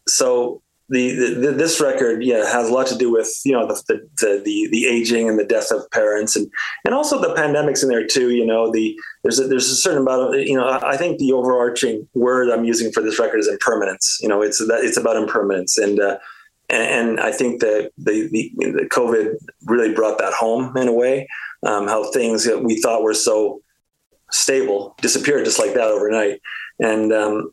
[0.08, 3.82] so the, the, this record, yeah, has a lot to do with, you know, the,
[3.88, 6.50] the, the, the, aging and the death of parents and,
[6.84, 10.02] and also the pandemics in there too, you know, the, there's a, there's a certain
[10.02, 13.48] amount of, you know, I think the overarching word I'm using for this record is
[13.48, 14.18] impermanence.
[14.22, 15.78] You know, it's that it's about impermanence.
[15.78, 16.18] And, uh,
[16.68, 21.28] and, I think that the, the, the, COVID really brought that home in a way,
[21.64, 23.62] um, how things that we thought were so
[24.30, 26.40] stable disappeared just like that overnight.
[26.78, 27.52] And um,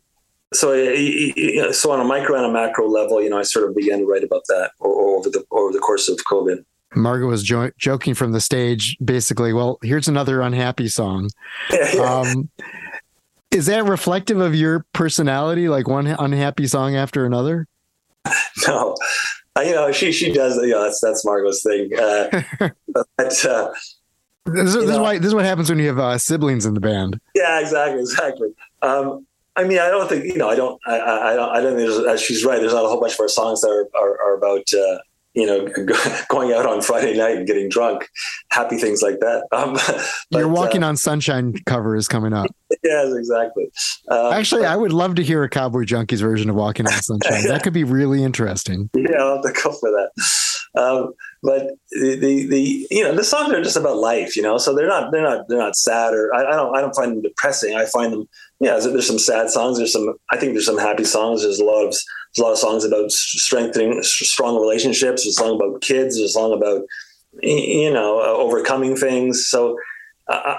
[0.52, 3.98] so, so on a micro and a macro level, you know, I sort of began
[4.00, 6.64] to write about that over the over the course of COVID.
[6.94, 9.52] Margo was jo- joking from the stage, basically.
[9.52, 11.30] Well, here's another unhappy song.
[11.98, 12.48] Um,
[13.50, 15.68] is that reflective of your personality?
[15.68, 17.66] Like one unhappy song after another?
[18.66, 18.94] No,
[19.56, 20.56] uh, you know she she does.
[20.56, 21.90] You know, that's that's Margo's thing.
[21.98, 22.42] Uh,
[23.16, 23.72] but uh,
[24.46, 26.80] this, this is why this is what happens when you have uh, siblings in the
[26.80, 27.20] band.
[27.34, 28.48] Yeah, exactly, exactly.
[28.82, 29.26] Um,
[29.56, 30.48] I mean, I don't think you know.
[30.48, 30.80] I don't.
[30.86, 31.48] I, I don't.
[31.50, 32.04] I don't think.
[32.04, 32.60] There's, she's right.
[32.60, 34.98] There's not a whole bunch of our songs that are are, are about uh,
[35.34, 35.68] you know
[36.28, 38.08] going out on Friday night and getting drunk,
[38.50, 39.46] happy things like that.
[39.52, 39.74] Um,
[40.30, 42.48] but, Your Walking uh, on Sunshine cover is coming up.
[42.82, 43.70] Yes, exactly.
[44.08, 46.92] Um, Actually, but, I would love to hear a Cowboy Junkies version of Walking on
[46.94, 47.44] Sunshine.
[47.44, 47.48] yeah.
[47.48, 48.90] That could be really interesting.
[48.96, 50.10] Yeah, I'll have to go for that.
[50.74, 54.56] Um, but the, the, the you know the songs are just about life, you know.
[54.56, 57.12] So they're not they're not they're not sad or I, I don't I don't find
[57.12, 57.76] them depressing.
[57.76, 58.28] I find them
[58.62, 58.78] yeah.
[58.78, 59.78] There's some sad songs.
[59.78, 61.42] There's some I think there's some happy songs.
[61.42, 65.24] There's a lot of there's a lot of songs about strengthening strong relationships.
[65.24, 66.16] There's a song about kids.
[66.16, 66.82] There's a song about
[67.42, 69.46] you know uh, overcoming things.
[69.48, 69.76] So.
[70.28, 70.58] Uh,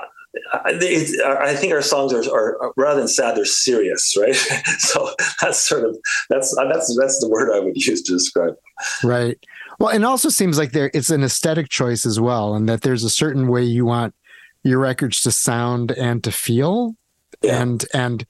[0.52, 4.36] I think our songs are, are, rather than sad, they're serious, right?
[4.80, 5.96] so that's sort of
[6.28, 8.56] that's that's that's the word I would use to describe.
[9.04, 9.38] Right.
[9.80, 13.04] Well, and also seems like there it's an aesthetic choice as well, and that there's
[13.04, 14.16] a certain way you want
[14.64, 16.96] your records to sound and to feel,
[17.42, 17.62] yeah.
[17.62, 18.26] and and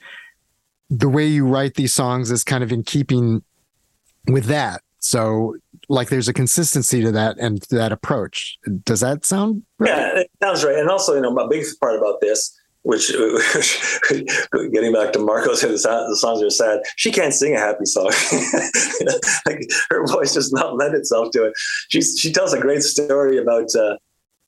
[0.89, 3.43] the way you write these songs is kind of in keeping
[4.27, 4.81] with that.
[4.99, 5.55] So,
[5.89, 8.57] like, there's a consistency to that and to that approach.
[8.85, 9.63] Does that sound?
[9.79, 9.89] Right?
[9.89, 10.77] Yeah, it sounds right.
[10.77, 13.07] And also, you know, my biggest part about this which,
[14.73, 16.81] getting back to Margo said the, the, songs are sad.
[16.97, 18.11] She can't sing a happy song.
[19.45, 21.53] like her voice does not lend itself to it.
[21.89, 23.95] She she tells a great story about uh,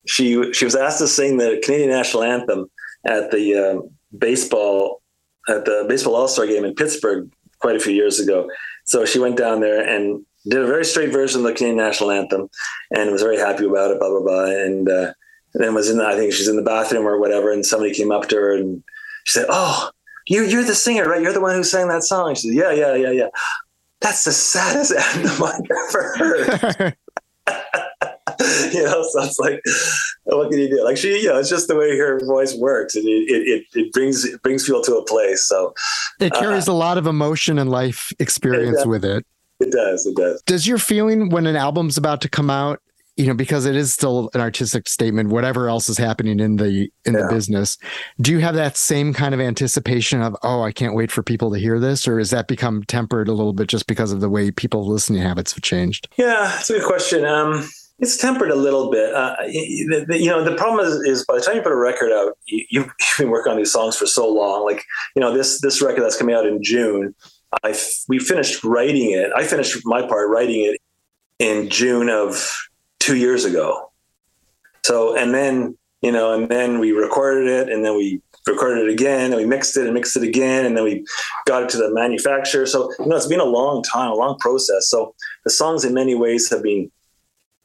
[0.06, 2.70] she she was asked to sing the Canadian national anthem
[3.06, 5.02] at the um, baseball
[5.48, 8.50] at the baseball All Star game in Pittsburgh quite a few years ago.
[8.86, 12.12] So she went down there and did a very straight version of the Canadian national
[12.12, 12.50] anthem,
[12.92, 14.00] and was very happy about it.
[14.00, 14.90] Blah blah blah, and.
[14.90, 15.14] Uh,
[15.58, 18.12] then was in the, I think she's in the bathroom or whatever, and somebody came
[18.12, 18.84] up to her and
[19.24, 19.90] she said, "Oh,
[20.28, 21.22] you, you're the singer, right?
[21.22, 22.34] You're the one who sang that song.
[22.36, 23.28] She said, yeah, yeah, yeah, yeah.
[24.02, 26.98] That's the saddest anthem I've ever heard.
[28.74, 29.62] you know, so it's like,
[30.24, 30.84] what can you do?
[30.84, 33.94] Like she, you know, it's just the way her voice works, and it it, it
[33.94, 35.48] brings it brings people to a place.
[35.48, 35.74] So
[36.20, 39.26] it carries uh, a lot of emotion and life experience it with it.
[39.60, 40.06] It does.
[40.06, 40.42] It does.
[40.44, 42.82] Does your feeling when an album's about to come out
[43.18, 46.90] you know because it is still an artistic statement whatever else is happening in the
[47.06, 47.22] in yeah.
[47.22, 47.78] the business
[48.20, 51.52] do you have that same kind of anticipation of oh i can't wait for people
[51.52, 54.30] to hear this or has that become tempered a little bit just because of the
[54.30, 57.68] way people's listening habits have changed yeah it's a good question um
[58.00, 59.14] it's tempered a little bit.
[59.14, 62.38] Uh, you, know, the problem is, is, by the time you put a record out,
[62.46, 64.66] you, have been working on these songs for so long.
[64.66, 64.84] Like,
[65.16, 67.16] you know, this this record that's coming out in June,
[67.64, 67.78] I
[68.08, 69.32] we finished writing it.
[69.36, 70.82] I finished my part writing it
[71.40, 72.54] in June of
[73.00, 73.92] two years ago.
[74.84, 78.92] So, and then, you know, and then we recorded it and then we recorded it
[78.92, 81.04] again and we mixed it and mixed it again and then we
[81.48, 82.66] got it to the manufacturer.
[82.68, 84.90] So, you know, it's been a long time, a long process.
[84.90, 86.92] So the songs in many ways have been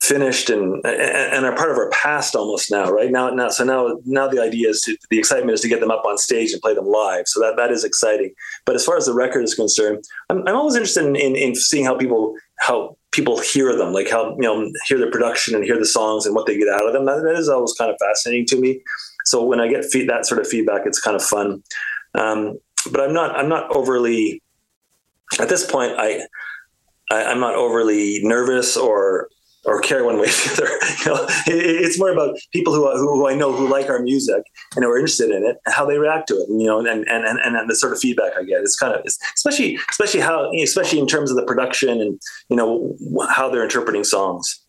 [0.01, 3.11] finished and and are part of our past almost now right?
[3.11, 5.91] Now now so now now the idea is to the excitement is to get them
[5.91, 7.25] up on stage and play them live.
[7.27, 8.33] So that that is exciting.
[8.65, 11.55] But as far as the record is concerned i'm, I'm always interested in, in, in
[11.55, 15.65] seeing how people how people hear them like how you know hear the production and
[15.65, 17.05] hear the songs and what they get out of them.
[17.05, 18.81] That, that is always kind of fascinating to me.
[19.25, 21.63] So when i get feed, that sort of feedback it's kind of fun.
[22.15, 22.59] Um,
[22.91, 24.43] but i'm not i'm not overly
[25.39, 26.21] at this point i,
[27.11, 29.29] I i'm not overly nervous or
[29.65, 30.71] or care one way or the other.
[31.01, 34.43] You know, it's more about people who, who I know who like our music
[34.77, 36.49] and who are interested in it and how they react to it.
[36.49, 38.61] And, you know, and, and, and, and the sort of feedback I get.
[38.61, 39.03] It's kind of,
[39.35, 42.97] especially, especially how, especially in terms of the production and, you know,
[43.31, 44.61] how they're interpreting songs.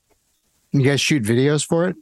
[0.71, 1.95] You guys shoot videos for it?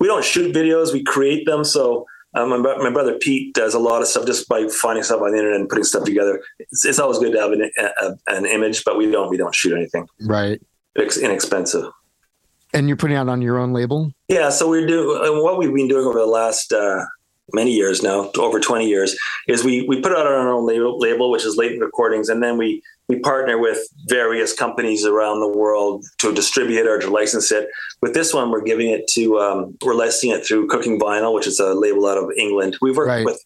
[0.00, 0.92] We don't shoot videos.
[0.92, 1.62] We create them.
[1.62, 2.04] So
[2.34, 5.30] um, my, my, brother Pete does a lot of stuff just by finding stuff on
[5.30, 6.42] the internet and putting stuff together.
[6.58, 9.54] It's, it's always good to have an, a, an image, but we don't, we don't
[9.54, 10.06] shoot anything.
[10.20, 10.60] Right.
[10.96, 11.84] It's inexpensive.
[12.74, 14.12] And you're putting out on your own label?
[14.28, 14.50] Yeah.
[14.50, 17.04] So we do, doing what we've been doing over the last uh,
[17.52, 19.16] many years now, over 20 years,
[19.48, 22.42] is we we put out on our own label, label, which is Latent Recordings, and
[22.42, 27.52] then we we partner with various companies around the world to distribute or to license
[27.52, 27.68] it.
[28.02, 31.46] With this one, we're giving it to um, we're licensing it through Cooking Vinyl, which
[31.46, 32.76] is a label out of England.
[32.80, 33.24] We've worked right.
[33.24, 33.42] with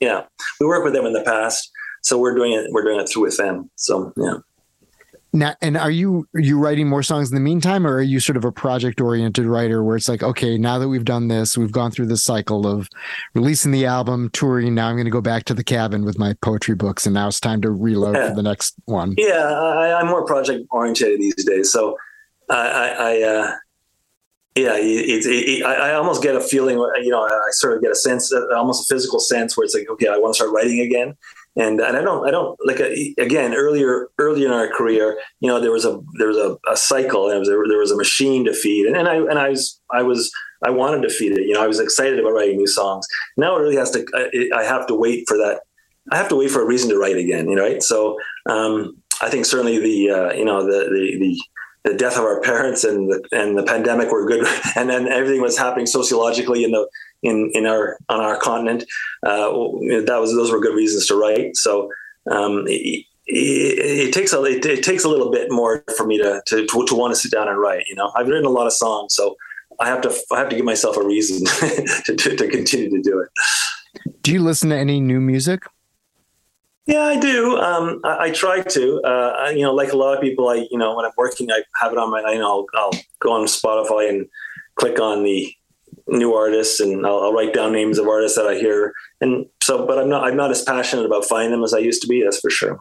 [0.00, 0.22] yeah,
[0.60, 1.70] we worked with them in the past,
[2.02, 3.70] so we're doing it we're doing it through with them.
[3.76, 4.38] So yeah.
[5.34, 8.20] Now, and are you are you writing more songs in the meantime, or are you
[8.20, 11.56] sort of a project oriented writer where it's like, okay, now that we've done this,
[11.56, 12.90] we've gone through this cycle of
[13.34, 14.74] releasing the album, touring.
[14.74, 17.28] Now I'm going to go back to the cabin with my poetry books, and now
[17.28, 18.28] it's time to reload yeah.
[18.28, 19.14] for the next one.
[19.16, 21.96] Yeah, I, am more project oriented these days, so
[22.50, 23.56] I, I, I uh,
[24.54, 27.90] yeah, it, it, it, I almost get a feeling, you know, I sort of get
[27.90, 30.80] a sense, almost a physical sense, where it's like, okay, I want to start writing
[30.80, 31.16] again
[31.56, 35.48] and and I don't I don't like a, again earlier earlier in our career you
[35.48, 37.96] know there was a there was a, a cycle and was a, there was a
[37.96, 38.86] machine to feed.
[38.86, 40.32] And, and I and I was I was
[40.64, 41.42] I wanted to feed it.
[41.42, 43.06] You know I was excited about writing new songs.
[43.36, 45.60] Now it really has to I, I have to wait for that
[46.10, 47.82] I have to wait for a reason to write again you know right?
[47.82, 51.40] So um, I think certainly the uh, you know the the the
[51.84, 54.46] the death of our parents and the and the pandemic were good,
[54.76, 56.88] and then everything was happening sociologically in the
[57.22, 58.84] in in our on our continent.
[59.24, 59.50] Uh,
[60.04, 61.56] that was those were good reasons to write.
[61.56, 61.90] So
[62.30, 66.18] um, it, it, it, takes a it, it, takes a little bit more for me
[66.18, 67.84] to, to to, to want to sit down and write.
[67.88, 69.36] You know, I've written a lot of songs, so
[69.80, 71.46] I have to I have to give myself a reason
[72.04, 73.28] to, to, to continue to do it.
[74.22, 75.62] Do you listen to any new music?
[76.86, 77.58] Yeah, I do.
[77.58, 79.00] Um, I, I, try to.
[79.02, 81.62] Uh, you know, like a lot of people, I you know when I'm working, I
[81.80, 82.20] have it on my.
[82.32, 84.26] You know, I'll, I'll go on Spotify and
[84.74, 85.54] click on the
[86.08, 88.92] new artists, and I'll, I'll, write down names of artists that I hear.
[89.20, 90.24] And so, but I'm not.
[90.24, 92.22] I'm not as passionate about finding them as I used to be.
[92.22, 92.78] That's for sure.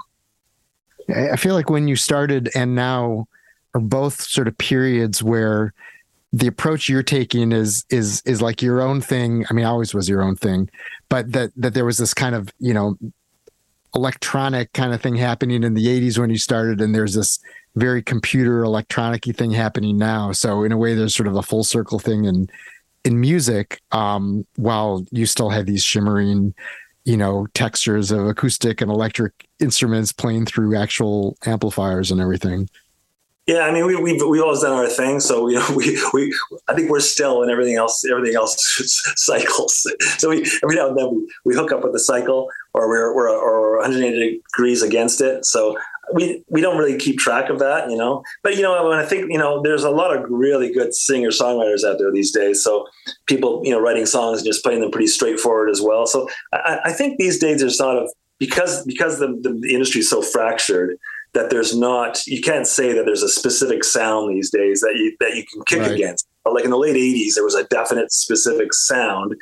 [1.09, 3.27] I feel like when you started and now
[3.73, 5.73] are both sort of periods where
[6.33, 9.45] the approach you're taking is is is like your own thing.
[9.49, 10.69] I mean, always was your own thing,
[11.09, 12.97] but that that there was this kind of you know
[13.93, 17.39] electronic kind of thing happening in the 80s when you started and there's this
[17.75, 21.63] very computer electronic thing happening now so in a way there's sort of a full
[21.63, 22.49] circle thing in
[23.03, 26.53] in music um, while you still have these shimmering
[27.05, 32.69] you know textures of acoustic and electric instruments playing through actual amplifiers and everything
[33.47, 36.33] yeah, I mean, we we we always done our thing, so you know, we we
[36.67, 38.55] I think we're still and everything else everything else
[39.15, 39.85] cycles.
[40.19, 43.15] So we every now and then we, we hook up with the cycle, or we're
[43.15, 45.45] we're or 180 degrees against it.
[45.45, 45.75] So
[46.13, 48.23] we we don't really keep track of that, you know.
[48.43, 51.29] But you know, when I think you know, there's a lot of really good singer
[51.29, 52.63] songwriters out there these days.
[52.63, 52.87] So
[53.27, 56.05] people, you know, writing songs and just playing them pretty straightforward as well.
[56.05, 60.01] So I, I think these days there's sort of because because the, the, the industry
[60.01, 60.97] is so fractured
[61.33, 65.15] that there's not you can't say that there's a specific sound these days that you
[65.19, 65.91] that you can kick right.
[65.91, 66.27] against.
[66.43, 69.35] But like in the late '80s, there was a definite specific sound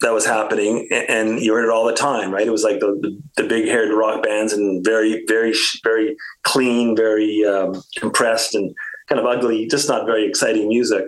[0.00, 2.46] that was happening, and you heard it all the time, right?
[2.46, 6.96] It was like the the, the big haired rock bands and very very very clean,
[6.96, 8.74] very um, compressed, and
[9.08, 11.06] kind of ugly, just not very exciting music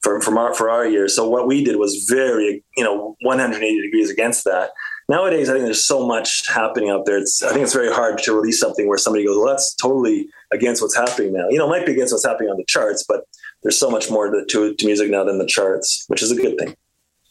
[0.00, 1.16] for from our for our years.
[1.16, 4.70] So what we did was very you know 180 degrees against that
[5.08, 7.18] nowadays, I think there's so much happening out there.
[7.18, 10.28] It's I think it's very hard to release something where somebody goes, "Well, that's totally
[10.52, 13.04] against what's happening now." You know, it might be against what's happening on the charts,
[13.08, 13.24] but
[13.62, 16.36] there's so much more to, to, to music now than the charts, which is a
[16.36, 16.76] good thing.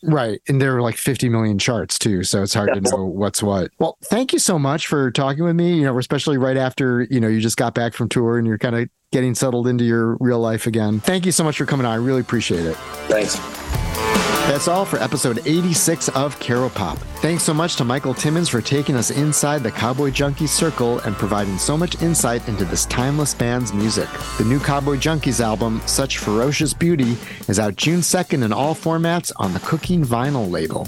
[0.04, 0.40] Right.
[0.48, 2.24] And there are like 50 million charts too.
[2.24, 2.76] So it's hard yeah.
[2.76, 3.72] to know what's what.
[3.80, 7.20] Well, thank you so much for talking with me, you know, especially right after, you
[7.20, 10.18] know, you just got back from tour and you're kind of getting settled into your
[10.20, 11.00] real life again.
[11.00, 11.94] Thank you so much for coming on.
[11.94, 12.76] I really appreciate it.
[13.08, 14.37] Thanks.
[14.48, 16.98] That's all for episode 86 of Caro Pop.
[17.18, 21.18] Thanks so much to Michael Timmins for taking us inside the Cowboy Junkies circle and
[21.18, 24.08] providing so much insight into this timeless band's music.
[24.38, 27.18] The new Cowboy Junkies album, Such Ferocious Beauty,
[27.50, 30.88] is out June 2nd in all formats on the Cooking Vinyl label.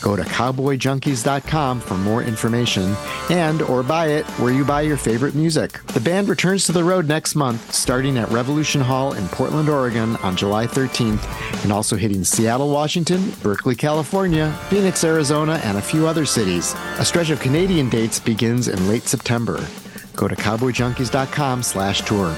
[0.00, 2.94] Go to cowboyjunkies.com for more information
[3.30, 5.82] and or buy it where you buy your favorite music.
[5.86, 10.16] The band returns to the road next month, starting at Revolution Hall in Portland, Oregon
[10.16, 16.06] on July 13th, and also hitting Seattle, Washington, Berkeley, California, Phoenix, Arizona, and a few
[16.06, 16.74] other cities.
[16.98, 19.66] A stretch of Canadian dates begins in late September.
[20.14, 22.36] Go to cowboyjunkies.com slash tour.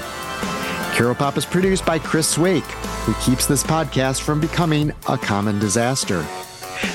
[0.95, 2.63] Caro Pop is produced by Chris Swake,
[3.05, 6.25] who keeps this podcast from becoming a common disaster.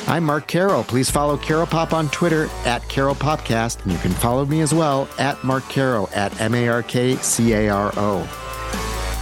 [0.06, 0.82] I'm Mark Caro.
[0.82, 4.72] Please follow Caro Pop on Twitter at Caro Popcast, and you can follow me as
[4.72, 8.28] well at Mark Caro at M A R K C A R O.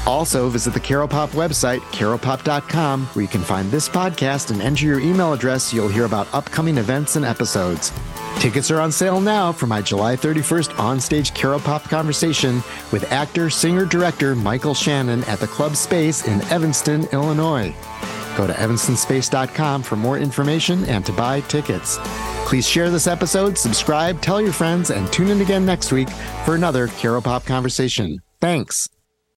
[0.06, 4.84] Also, visit the Caro Pop website, caropop.com, where you can find this podcast and enter
[4.84, 5.72] your email address.
[5.72, 7.90] You'll hear about upcoming events and episodes.
[8.38, 12.56] Tickets are on sale now for my July 31st onstage Caro Pop conversation
[12.92, 17.74] with actor, singer, director Michael Shannon at the Club Space in Evanston, Illinois.
[18.36, 21.98] Go to evanstonspace.com for more information and to buy tickets.
[22.46, 26.10] Please share this episode, subscribe, tell your friends, and tune in again next week
[26.44, 28.20] for another Caro Pop conversation.
[28.40, 28.88] Thanks.